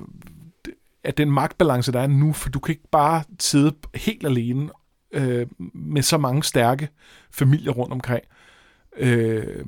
[1.05, 4.71] af den magtbalance, der er nu, for du kan ikke bare sidde helt alene
[5.13, 6.89] øh, med så mange stærke
[7.31, 8.25] familier rundt omkring.
[8.97, 9.65] Øh,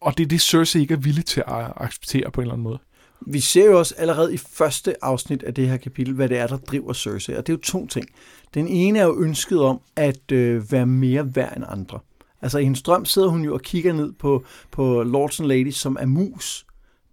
[0.00, 2.64] og det er det, Cersei ikke er villig til at acceptere på en eller anden
[2.64, 2.78] måde.
[3.26, 6.46] Vi ser jo også allerede i første afsnit af det her kapitel, hvad det er,
[6.46, 7.36] der driver Cersei.
[7.36, 8.06] Og det er jo to ting.
[8.54, 11.98] Den ene er jo ønsket om at øh, være mere værd end andre.
[12.42, 15.76] Altså i hendes drøm sidder hun jo og kigger ned på, på Lords and Ladies,
[15.76, 16.66] som er mus,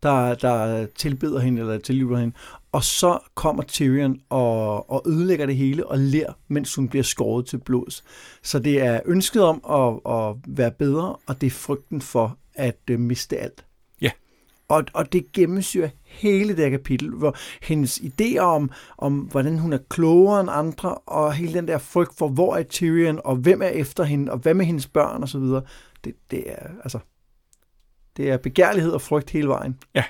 [0.04, 2.36] der, der tilbeder hende eller tilgiver hende.
[2.72, 7.46] Og så kommer Tyrion og, og ødelægger det hele og ler, mens hun bliver skåret
[7.46, 8.04] til blods.
[8.44, 12.80] Så det er ønsket om at, at være bedre, og det er frygten for at
[12.90, 13.67] øh, miste alt.
[14.70, 19.74] Og, og det gennemsyrer hele det her kapitel, hvor hendes idéer om, om, hvordan hun
[19.74, 23.62] er klogere end andre, og hele den der frygt for, hvor er Tyrion, og hvem
[23.62, 25.62] er efter hende, og hvad med hendes børn, og så videre.
[26.04, 27.00] Det, det er, altså,
[28.18, 29.78] det er begærlighed og frygt hele vejen.
[29.96, 30.04] Ja.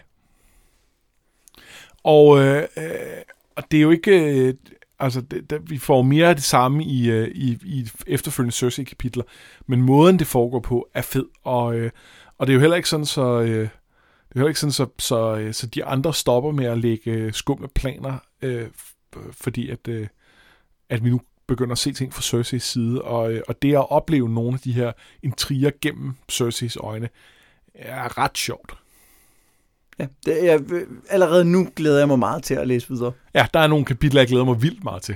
[2.03, 3.21] Og, øh, øh
[3.55, 4.31] og det er jo ikke...
[4.47, 4.53] Øh,
[4.99, 9.23] altså, det, det, vi får mere af det samme i, øh, i, i efterfølgende Cersei-kapitler,
[9.65, 11.91] men måden, det foregår på, er fed, og, øh,
[12.37, 13.41] og det er jo heller ikke sådan, så...
[13.41, 13.69] Øh,
[14.37, 17.33] det er ikke sådan, så, så, øh, så de andre stopper med at lægge øh,
[17.33, 18.67] skumle planer, øh,
[19.31, 20.07] fordi at, øh,
[20.89, 23.91] at vi nu begynder at se ting fra Cerseis side, og, øh, og det at
[23.91, 24.91] opleve nogle af de her
[25.23, 27.09] intriger gennem Cerseis øjne,
[27.75, 28.73] er ret sjovt.
[29.99, 30.59] Ja, det er,
[31.09, 33.11] allerede nu glæder jeg mig meget til at læse videre.
[33.35, 35.15] Ja, der er nogle kapitler, jeg glæder mig vildt meget til.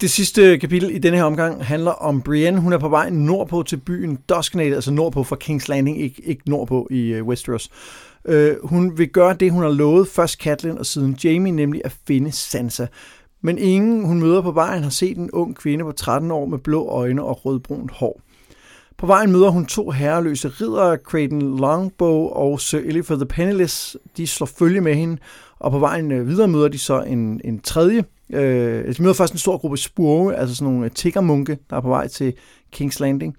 [0.00, 2.60] Det sidste kapitel i denne her omgang handler om Brienne.
[2.60, 6.50] Hun er på vej nordpå til byen Dusknade, altså nordpå fra King's Landing, ikke, ikke
[6.50, 7.70] nordpå i Westeros.
[8.24, 11.96] Øh, hun vil gøre det, hun har lovet, først Catelyn og siden Jamie, nemlig at
[12.06, 12.86] finde Sansa.
[13.42, 16.58] Men ingen, hun møder på vejen, har set en ung kvinde på 13 år med
[16.58, 18.20] blå øjne og rødbrunt hår.
[18.98, 23.96] På vejen møder hun to herreløse riddere, Creighton Longbow og Sir Elifer the Penniless.
[24.16, 25.18] De slår følge med hende,
[25.58, 28.04] og på vejen øh, videre møder de så en, en tredje.
[28.32, 31.76] Øh, altså, de møder først en stor gruppe spurve, altså sådan nogle øh, tiggermunke, der
[31.76, 32.34] er på vej til
[32.76, 33.36] King's Landing.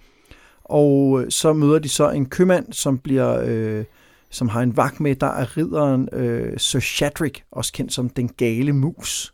[0.64, 3.42] Og øh, så møder de så en købmand, som bliver...
[3.46, 3.84] Øh,
[4.32, 8.28] som har en vagt med, der er ridderen øh, Sir Shadrick, også kendt som den
[8.28, 9.34] gale mus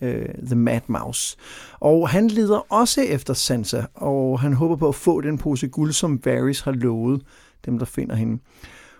[0.00, 1.36] Øh, The Mad Mouse.
[1.80, 5.92] Og han leder også efter Sansa, og han håber på at få den pose guld,
[5.92, 7.22] som Varys har lovet
[7.66, 8.42] dem, der finder hende.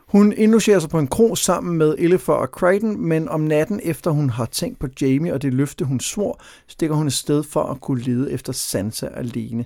[0.09, 4.11] Hun indlogerer sig på en kro sammen med Illifer og Crichton, men om natten efter
[4.11, 7.63] hun har tænkt på Jamie og det løfte, hun svor, stikker hun et sted for
[7.63, 9.65] at kunne lede efter Sansa alene.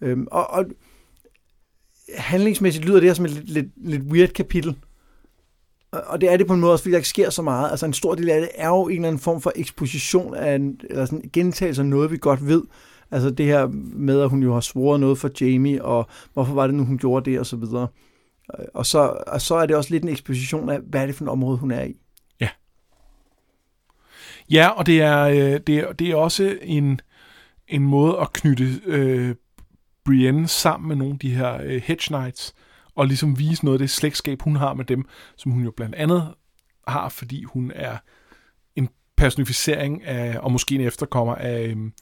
[0.00, 0.64] Øhm, og, og
[2.16, 4.76] handlingsmæssigt lyder det her som et lidt, lidt, lidt weird kapitel.
[6.06, 7.70] Og det er det på en måde også, fordi der ikke sker så meget.
[7.70, 10.54] Altså en stor del af det er jo en eller anden form for eksposition af
[10.54, 12.62] en, eller sådan gentagelse af noget, vi godt ved.
[13.10, 13.66] Altså det her
[13.96, 16.98] med, at hun jo har svoret noget for Jamie, og hvorfor var det nu, hun
[16.98, 17.88] gjorde det, og så videre.
[18.58, 21.14] Øh, og så, og så er det også lidt en eksposition af, hvad er det
[21.14, 22.00] for et område, hun er i.
[22.40, 22.48] Ja.
[24.50, 27.00] Ja, og det er, øh, det er, det er også en,
[27.68, 29.34] en måde at knytte øh,
[30.04, 32.54] Brienne sammen med nogle af de her øh, Hedge Knights,
[32.94, 35.04] og ligesom vise noget af det slægtskab, hun har med dem,
[35.36, 36.34] som hun jo blandt andet
[36.88, 37.96] har, fordi hun er
[38.76, 41.92] en personificering af, og måske en efterkommer af, øhm,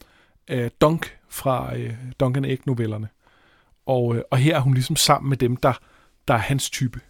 [0.49, 3.09] af Dunk fra øh, Duncan Egg-novellerne.
[3.87, 5.73] Og, øh, og her er hun ligesom sammen med dem, der,
[6.29, 7.01] der er hans type.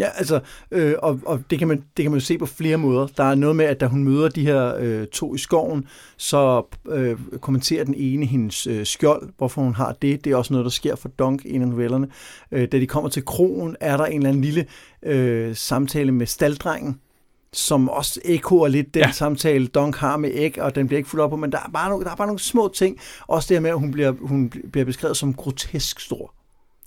[0.00, 0.40] Ja, altså,
[0.70, 3.06] øh, og, og det, kan man, det kan man jo se på flere måder.
[3.06, 6.62] Der er noget med, at da hun møder de her øh, to i skoven, så
[6.88, 10.24] øh, kommenterer den ene hendes øh, skjold, hvorfor hun har det.
[10.24, 12.08] Det er også noget, der sker for Dunk i en af novellerne.
[12.52, 14.66] Øh, da de kommer til krogen, er der en eller anden lille
[15.02, 17.00] øh, samtale med staldrengen,
[17.52, 19.12] som også ekoer lidt den ja.
[19.12, 21.70] samtale, Dunk har med Æg, og den bliver ikke fuldt op på, men der er,
[21.72, 22.98] bare nogle, der er bare nogle små ting.
[23.26, 26.34] Også det her med, at hun bliver, hun bliver beskrevet som grotesk stor.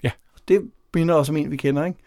[0.04, 0.12] Ja.
[0.48, 0.62] Det
[0.94, 2.00] minder også om en, vi kender, ikke?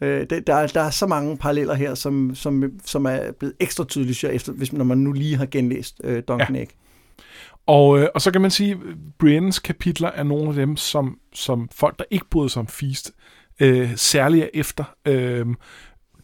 [0.00, 3.84] Øh, det, der, der er så mange paralleller her, som, som, som er blevet ekstra
[3.84, 6.60] tydelige, efter, hvis, når man nu lige har genlæst øh, Duncan ja.
[6.60, 6.70] Egg.
[7.66, 8.78] Og, øh, og så kan man sige, at
[9.18, 13.12] Briennes kapitler er nogle af dem, som, som folk, der ikke bryder sig om Feast,
[13.60, 14.84] øh, særligt er efter.
[15.06, 15.46] Øh,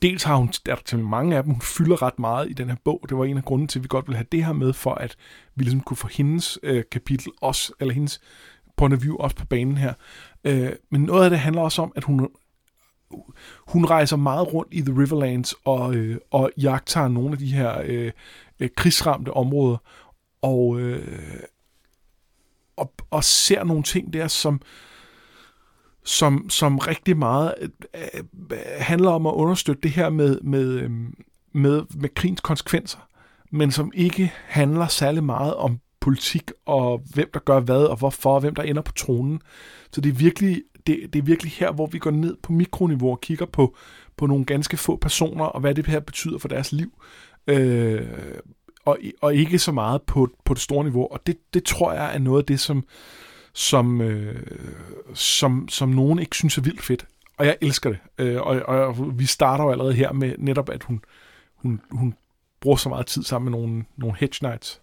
[0.03, 2.68] dels har hun, der er til mange af dem, hun fylder ret meget i den
[2.68, 3.07] her bog.
[3.09, 4.95] Det var en af grunden til, at vi godt ville have det her med, for
[4.95, 5.16] at
[5.55, 8.20] vi ligesom kunne få hendes øh, kapitel også, eller hendes
[8.77, 9.93] point of view også på banen her.
[10.45, 12.29] Øh, men noget af det handler også om, at hun
[13.69, 17.83] hun rejser meget rundt i The Riverlands og, øh, og jagter nogle af de her
[17.85, 18.13] øh,
[18.61, 19.77] øh krigsramte områder
[20.43, 21.41] og, øh,
[22.77, 24.61] og, og ser nogle ting der, som
[26.05, 27.69] som, som rigtig meget øh,
[28.51, 30.91] øh, handler om at understøtte det her med, med, øh,
[31.53, 32.99] med, med krigens konsekvenser,
[33.51, 38.35] men som ikke handler særlig meget om politik og hvem der gør hvad og hvorfor
[38.35, 39.41] og hvem der ender på tronen.
[39.93, 43.11] Så det er virkelig det, det er virkelig her, hvor vi går ned på mikroniveau
[43.11, 43.76] og kigger på,
[44.16, 46.93] på nogle ganske få personer, og hvad det her betyder for deres liv.
[47.47, 48.09] Øh,
[48.85, 51.07] og, og ikke så meget på, på det store niveau.
[51.11, 52.85] Og det, det tror jeg er noget af det, som,
[53.53, 54.43] som, øh,
[55.14, 57.07] som, som nogen ikke synes er vildt fedt.
[57.39, 57.99] Og jeg elsker det.
[58.18, 61.05] Øh, og, og vi starter jo allerede her med netop, at hun,
[61.57, 62.14] hun, hun
[62.61, 64.82] bruger så meget tid sammen med nogle, nogle hedge knights.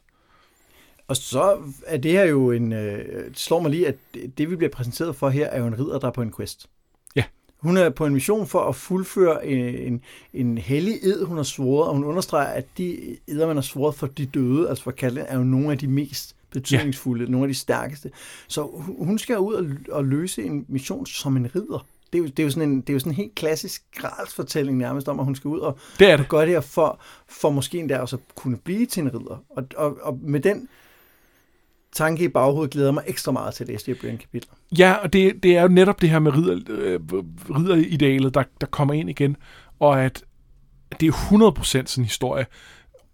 [1.09, 2.73] Og så er det her jo en...
[2.73, 3.95] Øh, slår mig lige, at
[4.37, 6.69] det, vi bliver præsenteret for her, er jo en ridder, der er på en quest.
[7.15, 7.23] Ja.
[7.57, 10.01] Hun er på en mission for at fuldføre en, en,
[10.33, 13.95] en hellig ed, hun har svoret, og hun understreger, at de eder, man har svoret
[13.95, 17.31] for de døde, altså for Katlin, er jo nogle af de mest betydningsfulde, ja.
[17.31, 18.11] nogle af de stærkeste.
[18.47, 21.85] Så hun skal ud og, og løse en mission som en ridder.
[22.13, 23.83] Det er, jo, det, er jo sådan en, det er jo sådan en helt klassisk
[23.95, 26.25] gralsfortælling nærmest om, at hun skal ud og, det er det.
[26.25, 29.43] og gøre det her for, for måske endda også at kunne blive til en ridder.
[29.49, 30.67] Og, og, og med den
[31.93, 34.53] tanke i baghovedet glæder mig ekstra meget til at læse de her kapitler.
[34.77, 36.99] Ja, og det, det er jo netop det her med ridder, øh,
[37.49, 39.37] ridderidealet, der, der kommer ind igen,
[39.79, 40.23] og at
[40.99, 42.45] det er 100% sådan en historie.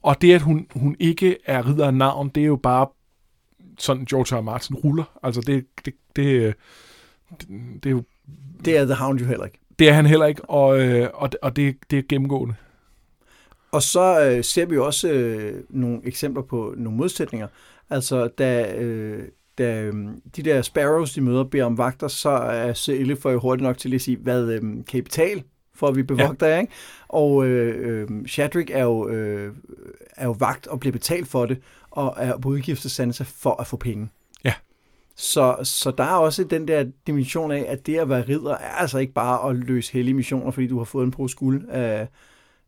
[0.04, 2.88] Og det, at hun, hun ikke er ridder af navn, det er jo bare
[3.78, 4.42] sådan George R.
[4.42, 5.20] Martin ruller.
[5.24, 6.56] Altså det, det, det,
[7.42, 7.48] det,
[7.84, 8.04] det er jo...
[8.66, 9.60] Det er The Hound jo heller ikke.
[9.80, 12.56] Det er han heller ikke, og, øh, og, og det, det er gennemgående.
[13.72, 17.48] Og så øh, ser vi også øh, nogle eksempler på nogle modsætninger.
[17.90, 19.24] Altså, da, øh,
[19.58, 19.94] da øh,
[20.36, 23.78] de der sparrows, de møder, beder om vagter, så er Sille for jo hurtigt nok
[23.78, 25.44] til at sige, hvad øh, kan I betale
[25.76, 26.60] for at vi bevogter ja.
[26.60, 26.74] ikke?
[27.08, 29.54] Og øh, øh, Shadrick er jo, øh,
[30.16, 31.58] er jo vagt og bliver betalt for det,
[31.92, 34.10] og er på udgift til Sansa for at få penge.
[34.44, 34.54] Ja.
[35.16, 38.70] Så, så der er også den der dimension af, at det at være ridder er
[38.70, 42.08] altså ikke bare at løse hellige missioner, fordi du har fået en på skuld af,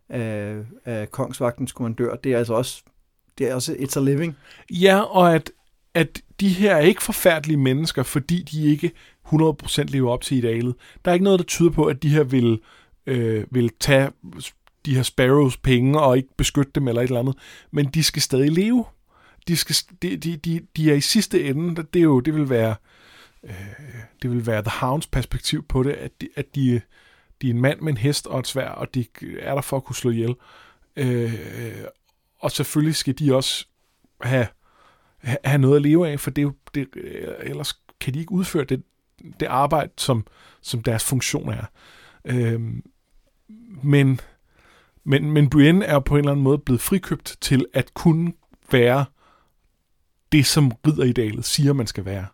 [0.10, 2.16] af, af kongsvagtens kommandør.
[2.16, 2.84] Det er altså også
[3.38, 4.38] det er også it's a living.
[4.70, 5.52] Ja, og at,
[5.94, 8.92] at de her er ikke forfærdelige mennesker, fordi de ikke
[9.26, 10.76] 100% lever op til idealet.
[11.06, 12.60] Der er ikke noget, der tyder på, at de her vil,
[13.06, 14.10] øh, vil tage
[14.86, 17.36] de her sparrows penge og ikke beskytte dem eller et eller andet,
[17.72, 18.86] men de skal stadig leve.
[19.48, 22.50] De, skal, de, de, de, de er i sidste ende, det, er jo, det vil
[22.50, 22.76] være
[23.44, 23.52] øh,
[24.22, 26.82] det vil være The Hounds perspektiv på det, at de, at de,
[27.42, 29.06] de er en mand med en hest og et svær, og de
[29.40, 30.36] er der for at kunne slå ihjel.
[30.96, 31.34] Øh,
[32.40, 33.68] og selvfølgelig skal de også
[34.22, 34.48] have,
[35.22, 38.84] have noget at leve af, for det, det, øh, ellers kan de ikke udføre det,
[39.40, 40.26] det arbejde, som,
[40.62, 41.66] som deres funktion er.
[42.26, 42.84] Øhm,
[43.84, 44.20] men,
[45.04, 48.34] men, men Brienne er på en eller anden måde blevet frikøbt til at kunne
[48.72, 49.06] være
[50.32, 52.26] det, som ridderidealet siger, man skal være.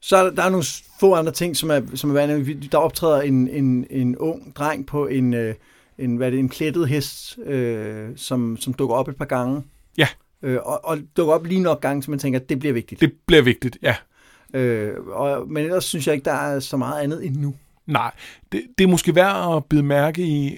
[0.00, 0.64] Så er der, der er nogle
[1.00, 2.66] få andre ting, som er, som er.
[2.72, 5.54] Der optræder en, en, en ung dreng på en, øh,
[5.98, 9.62] en, hvad er det, en plettet hest, øh, som, som dukker op et par gange.
[9.98, 10.08] Ja.
[10.42, 13.00] Øh, og, og dukker op lige nok gange, så man tænker, at det bliver vigtigt.
[13.00, 13.96] Det bliver vigtigt, ja.
[14.54, 17.54] Øh, og, men ellers synes jeg ikke, der er så meget andet endnu.
[17.86, 18.12] Nej,
[18.52, 20.56] det, det er måske værd at bide mærke i...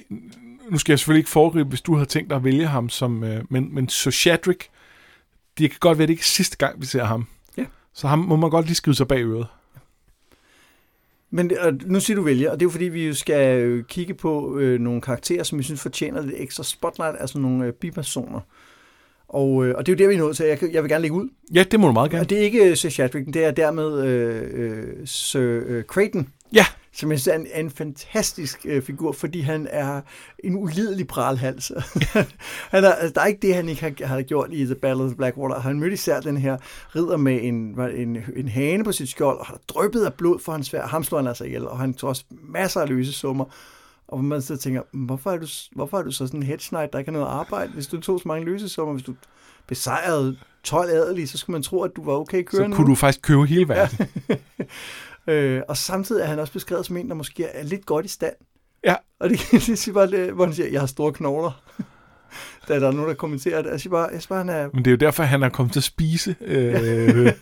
[0.71, 3.25] Nu skal jeg selvfølgelig ikke foregribe, hvis du har tænkt dig at vælge ham som...
[3.25, 4.69] Øh, men, men så Shadrick,
[5.59, 7.27] det kan godt være, det ikke er sidste gang, vi ser ham.
[7.57, 7.65] Ja.
[7.95, 9.47] Så ham må man godt lige skrive sig bag øret.
[11.31, 14.15] Men og nu siger du vælger, og det er jo fordi, vi skal øh, kigge
[14.15, 18.41] på øh, nogle karakterer, som vi synes fortjener lidt ekstra spotlight, altså nogle øh, bipersoner.
[19.29, 20.47] Og, øh, og det er jo der, vi er nået til.
[20.47, 21.29] Jeg, jeg vil gerne lægge ud.
[21.55, 22.23] Ja, det må du meget gerne.
[22.23, 26.29] Og det er ikke øh, Sir Chadwick, det er dermed øh, øh, Sir øh, Creighton,
[26.53, 26.65] Ja,
[27.01, 30.01] som jeg synes er en, en fantastisk øh, figur, fordi han er
[30.45, 31.73] en ulidelig pralhals.
[32.75, 35.05] han er, altså, der er ikke det, han ikke har, har gjort i The Battle
[35.05, 35.61] of Blackwater.
[35.61, 36.57] Han mødte især den her
[36.97, 40.53] ridder med en, en, en hane på sit skjold, og har dryppet af blod for
[40.53, 40.87] hans svær.
[40.87, 43.45] Ham slår han altså ihjel, og han tog også masser af løse summer.
[44.09, 46.47] Og hvor man så tænker, "Men hvorfor er, du, hvorfor er du så sådan en
[46.47, 47.73] hedge knight, der ikke har noget arbejde?
[47.73, 49.15] Hvis du tog så mange løse summer, hvis du
[49.67, 52.77] besejrede 12 adelige, så skulle man tro, at du var okay så kørende.
[52.77, 54.07] kunne du faktisk købe hele verden.
[55.27, 58.09] Øh, og samtidig er han også beskrevet som en, der måske er lidt godt i
[58.09, 58.35] stand.
[58.85, 58.95] Ja.
[59.21, 61.63] Og det, det siger bare, lidt, hvor han siger, jeg har store knogler.
[62.69, 63.71] da der er nogen, der kommenterer det.
[63.71, 64.69] Jeg siger bare, jeg siger bare han er...
[64.75, 67.33] Men det er jo derfor, han er kommet til at spise, øh,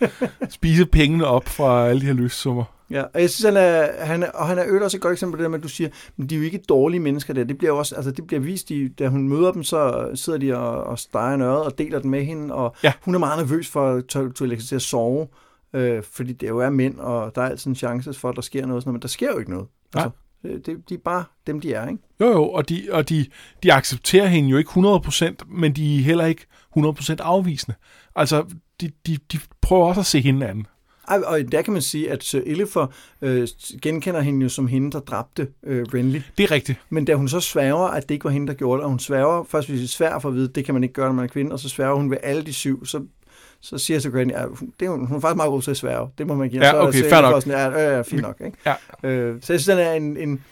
[0.51, 2.65] spise pengene op fra alle de her løssummer.
[2.91, 5.13] Ja, og jeg synes, han er, han er, og han er øvrigt også et godt
[5.13, 7.35] eksempel på det der med, at du siger, men de er jo ikke dårlige mennesker
[7.35, 7.45] der.
[7.45, 10.39] Det bliver jo også, altså det bliver vist, de, da hun møder dem, så sidder
[10.39, 12.93] de og, og steger en og deler den med hende, og Ja.
[13.03, 14.07] hun er meget nervøs for at
[14.65, 15.27] til at sove,
[15.73, 18.43] øh, fordi det jo er mænd, og der er altid en chance for, at der
[18.43, 19.67] sker noget, sådan noget, men der sker jo ikke noget.
[19.95, 20.11] Altså,
[20.43, 22.03] det, de er bare dem, de er, ikke?
[22.21, 23.27] Jo, jo, og de, og de,
[23.63, 26.47] de accepterer hende jo ikke 100%, men de er heller ikke
[26.77, 27.77] 100% afvisende.
[28.17, 28.45] Altså,
[28.81, 30.67] de, de, de prøver også at se hende an.
[31.09, 32.87] Ej, og der kan man sige, at Sir Illifer
[33.23, 33.49] øh,
[33.83, 36.21] genkender hende jo som hende, der dræbte øh, Renly.
[36.39, 36.81] Det er rigtigt.
[36.91, 38.99] Men da hun så sværger, at det ikke var hende, der gjorde det, og hun
[38.99, 41.15] sværger, først hvis det er svært for at vide, det kan man ikke gøre, når
[41.15, 43.03] man er kvinde, og så sværger hun ved alle de syv, så,
[43.61, 44.45] så siger Granny, ja,
[44.81, 46.65] det er, hun hun er faktisk meget god til at sværge, det må man give.
[46.65, 47.43] Ja, Så okay, fair nok.
[47.43, 48.41] Sådan, ja, ja, ja, fint nok.
[48.45, 48.59] Ikke?
[48.67, 48.75] Ja.
[49.09, 50.45] Øh, så jeg synes, han er en, en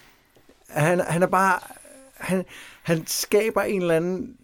[0.68, 1.58] han, han er bare,
[2.16, 2.44] han,
[2.82, 4.34] han skaber en eller anden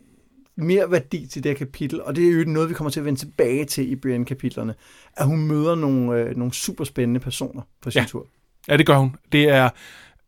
[0.56, 3.06] mere værdi til det her kapitel, og det er jo noget, vi kommer til at
[3.06, 4.74] vende tilbage til i Brienne-kapitlerne,
[5.16, 8.06] at hun møder nogle, øh, nogle super spændende personer på sin Ja.
[8.08, 8.26] tur.
[8.68, 9.16] Ja, det gør hun.
[9.32, 9.70] Det er...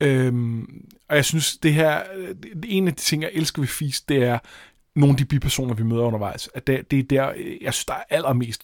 [0.01, 2.01] Øhm, og jeg synes, det her...
[2.65, 4.39] En af de ting, jeg elsker ved Fis, det er
[4.97, 6.49] nogle af de bipersoner, vi møder undervejs.
[6.55, 7.33] At det, det er der,
[7.63, 8.63] jeg synes, der er allermest...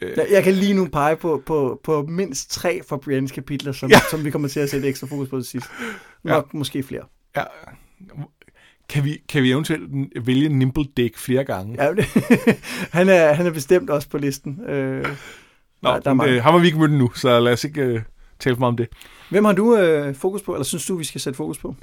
[0.00, 3.72] Øh, Jeg, jeg kan lige nu pege på, på, på mindst tre fra Briennes kapitler,
[3.72, 3.98] som, Ja.
[4.10, 5.66] som vi kommer til at sætte ekstra fokus på til sidst.
[6.24, 6.58] Nok ja.
[6.58, 7.02] måske flere.
[7.36, 7.44] ja,
[8.88, 9.82] kan, vi, kan vi eventuelt
[10.26, 11.84] vælge Nimble Dick flere gange?
[11.84, 12.04] Ja, det,
[12.98, 14.60] han, er, han er bestemt også på listen.
[14.68, 15.04] Øh,
[15.82, 16.32] Nå, der, der er mange.
[16.34, 18.00] øh, ham har vi ikke mødt endnu, så lad os ikke øh,
[18.40, 18.88] tale for meget om det.
[19.30, 21.74] Hvem har du øh, fokus på, eller synes du, vi skal sætte fokus på?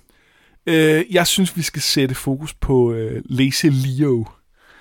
[0.65, 4.25] Øh, jeg synes, vi skal sætte fokus på øh, Lazy Leo.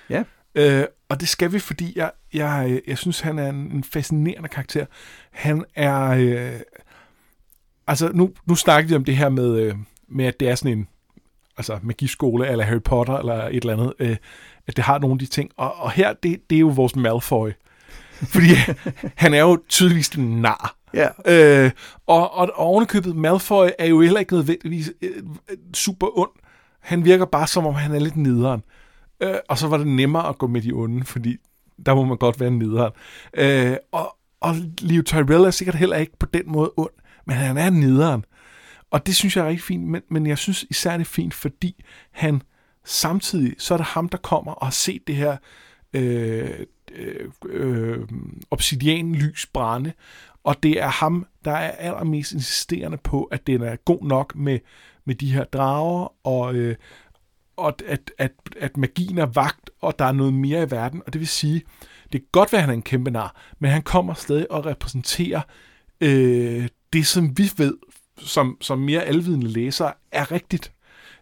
[0.09, 0.23] Ja.
[0.55, 4.49] Øh, og det skal vi, fordi jeg, jeg, jeg synes, han er en, en fascinerende
[4.49, 4.85] karakter.
[5.31, 6.09] Han er...
[6.09, 6.59] Øh,
[7.87, 9.75] altså, nu, nu snakker vi om det her med, øh,
[10.07, 10.87] med, at det er sådan en
[11.57, 14.17] altså magiskole, eller Harry Potter, eller et eller andet, øh,
[14.67, 15.51] at det har nogle af de ting.
[15.57, 17.49] Og, og her, det, det er jo vores Malfoy.
[18.11, 18.47] Fordi
[19.23, 20.75] han er jo tydeligvis en nar.
[20.93, 21.71] Ja, Øh,
[22.07, 25.11] og, og ovenikøbet Malfoy er jo heller ikke nødvendigvis øh,
[25.51, 26.29] øh, super ond.
[26.79, 28.63] Han virker bare som om, han er lidt nederen.
[29.23, 31.37] Øh, og så var det nemmere at gå med de onde, fordi
[31.85, 32.91] der må man godt være nederen.
[33.33, 36.91] Øh, og, og Leo Tyrell er sikkert heller ikke på den måde ond,
[37.27, 38.25] men han er nederen.
[38.91, 41.33] Og det synes jeg er rigtig fint, men, men jeg synes især det er fint,
[41.33, 42.41] fordi han
[42.85, 45.37] samtidig, så er det ham, der kommer og har set det her
[45.93, 46.49] øh,
[46.91, 47.99] øh, øh,
[48.51, 49.93] obsidianlys brænde,
[50.49, 54.59] og det er ham, der er allermest insisterende på, at den er god nok med,
[55.05, 56.75] med de her drager, og, øh,
[57.57, 61.01] og at, at, at magien er vagt, og der er noget mere i verden.
[61.05, 61.63] Og det vil sige,
[62.13, 64.65] det kan godt være, at han er en kæmpe nar, men han kommer stadig og
[64.65, 65.41] repræsenterer
[66.01, 67.77] øh, det, som vi ved,
[68.17, 70.73] som, som mere alvidende læsere, er rigtigt.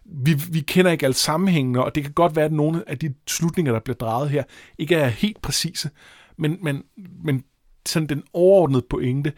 [0.04, 3.14] Vi, vi kender ikke alle sammenhængene, og det kan godt være, at nogle af de
[3.26, 4.44] slutninger, der bliver draget her,
[4.78, 5.90] ikke er helt præcise,
[6.36, 6.84] men, men,
[7.24, 7.44] men
[7.88, 9.32] sådan den overordnede pointe,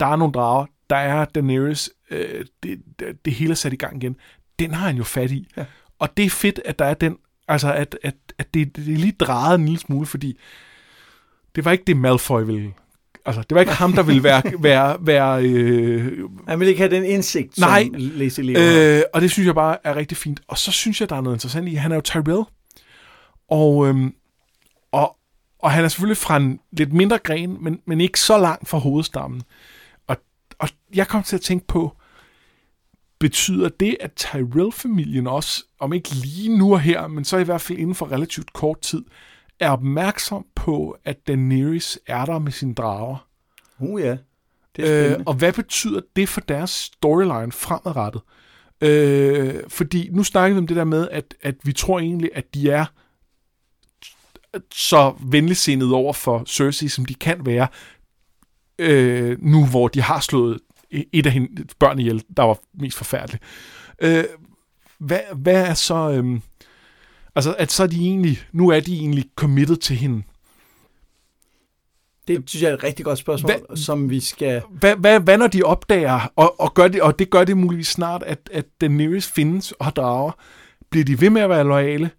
[0.00, 3.76] der er nogle drager, der er Daenerys, øh, det, det, det hele er sat i
[3.76, 4.16] gang igen,
[4.58, 5.48] den har han jo fat i.
[5.56, 5.64] Ja.
[5.98, 7.16] Og det er fedt, at der er den,
[7.48, 10.38] altså at, at, at det, det er lige drejet en lille smule, fordi
[11.54, 12.72] det var ikke det, Malfoy ville
[13.26, 14.42] Altså, det var ikke ham, der ville være...
[14.58, 17.84] være, være øh, Han vil ikke have den indsigt, Nej.
[17.84, 20.40] som Lacey Leo øh, og det synes jeg bare er rigtig fint.
[20.48, 22.42] Og så synes jeg, der er noget interessant i, han er jo Tyrell.
[23.50, 24.14] Og, øhm,
[25.58, 28.78] og, han er selvfølgelig fra en lidt mindre gren, men, men ikke så langt fra
[28.78, 29.42] hovedstammen.
[30.06, 30.16] Og,
[30.58, 31.96] og jeg kom til at tænke på,
[33.18, 37.60] betyder det, at Tyrell-familien også, om ikke lige nu og her, men så i hvert
[37.60, 39.04] fald inden for relativt kort tid,
[39.60, 43.28] er opmærksom på, at Daenerys er der med sine drager?
[43.78, 44.16] Uh, ja.
[44.76, 45.18] Det er spændende.
[45.18, 48.22] Øh, og hvad betyder det for deres storyline fremadrettet?
[48.80, 52.54] Øh, fordi nu snakker vi om det der med, at, at vi tror egentlig, at
[52.54, 52.86] de er
[54.74, 57.68] så venligsindede over for Cersei, som de kan være,
[58.78, 60.58] øh, nu hvor de har slået
[60.90, 63.42] et af hendes børn ihjel, der var mest forfærdeligt.
[63.98, 64.24] Øh,
[64.98, 66.10] hvad, hvad er så...
[66.10, 66.40] Øh,
[67.34, 68.38] altså, at så er de egentlig...
[68.52, 70.22] Nu er de egentlig committed til hende.
[72.28, 74.62] Det synes jeg er et rigtig godt spørgsmål, Hvad- som vi skal...
[74.70, 77.88] Hvad, hvad, hvad når de opdager, og, og, gør det, og det gør det muligvis
[77.88, 80.32] snart, at, at Daenerys findes og drager,
[80.90, 82.10] bliver de ved med at være loyale?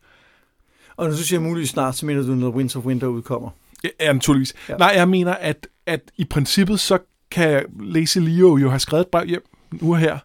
[0.97, 3.49] Og nu synes jeg muligvis snart, så mener du, når Winds of Winter udkommer.
[3.83, 4.53] Ja, naturligvis.
[4.69, 4.77] Ja.
[4.77, 6.99] Nej, jeg mener, at, at i princippet, så
[7.31, 10.19] kan Lacey Leo jo have skrevet et brev hjem nu her,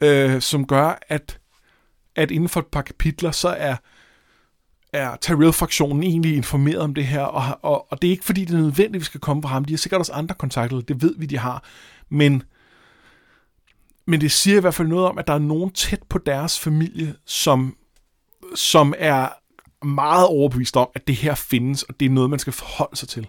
[0.00, 1.38] øh, som gør, at,
[2.16, 3.76] at inden for et par kapitler, så er,
[4.92, 8.54] er Tyrell-fraktionen egentlig informeret om det her, og, og, og det er ikke fordi, det
[8.54, 9.64] er nødvendigt, at vi skal komme fra ham.
[9.64, 11.64] De har sikkert også andre kontakter, det ved vi, de har.
[12.08, 12.42] Men,
[14.06, 16.60] men det siger i hvert fald noget om, at der er nogen tæt på deres
[16.60, 17.76] familie, som,
[18.54, 19.28] som er
[19.84, 23.08] meget overbevist om, at det her findes, og det er noget, man skal forholde sig
[23.08, 23.26] til.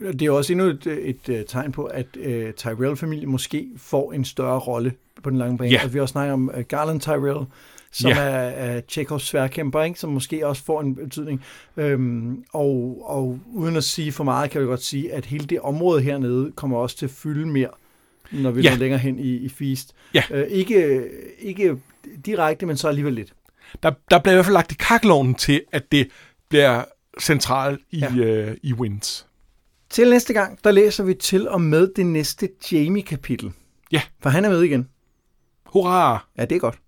[0.00, 4.24] Det er også endnu et, et, et tegn på, at uh, Tyrell-familien måske får en
[4.24, 5.70] større rolle på den lange bane.
[5.70, 5.80] Ja.
[5.84, 7.46] At vi også snakker om uh, Garland Tyrell,
[7.92, 8.16] som Ja.
[8.18, 8.28] er,
[8.76, 10.00] er Chekhovs sværkæmper, ikke?
[10.00, 11.44] som måske også får en betydning.
[11.76, 15.60] Øhm, og, og uden at sige for meget, kan vi godt sige, at hele det
[15.60, 17.68] område hernede kommer også til at fylde mere,
[18.32, 18.70] når vi Ja.
[18.70, 18.76] ja.
[18.76, 19.94] længere hen i, i Feast.
[20.14, 20.22] Ja.
[20.30, 21.08] Øh, ikke,
[21.38, 21.76] ikke
[22.26, 23.32] direkte, men så alligevel lidt.
[23.82, 26.08] Der, der bliver i hvert fald lagt i kakkeloven til, at det
[26.48, 26.84] bliver
[27.20, 28.12] centralt i, Ja.
[28.16, 28.24] ja.
[28.24, 29.26] øh, i Winds.
[29.90, 33.52] Til næste gang, der læser vi til og med det næste Jamie-kapitel.
[33.92, 34.02] Ja.
[34.22, 34.88] For han er med igen.
[35.66, 36.26] Hurra!
[36.38, 36.78] Ja, det er godt.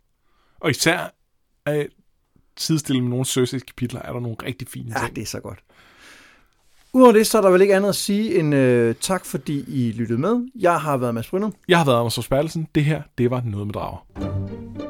[0.61, 1.15] Og især
[1.67, 1.87] at
[2.57, 5.17] sidestille med nogle Cersei's kapitler, er der nogle rigtig fine Ja, ting.
[5.17, 5.59] det er så godt.
[6.93, 9.93] Udover det, så er der vel ikke andet at sige end øh, tak, fordi I
[9.93, 10.49] lyttede med.
[10.55, 11.55] Jeg har været Mads Brynum.
[11.69, 12.69] Jeg har været Anders Bertelsen.
[12.75, 14.86] Det her, det var noget med drager.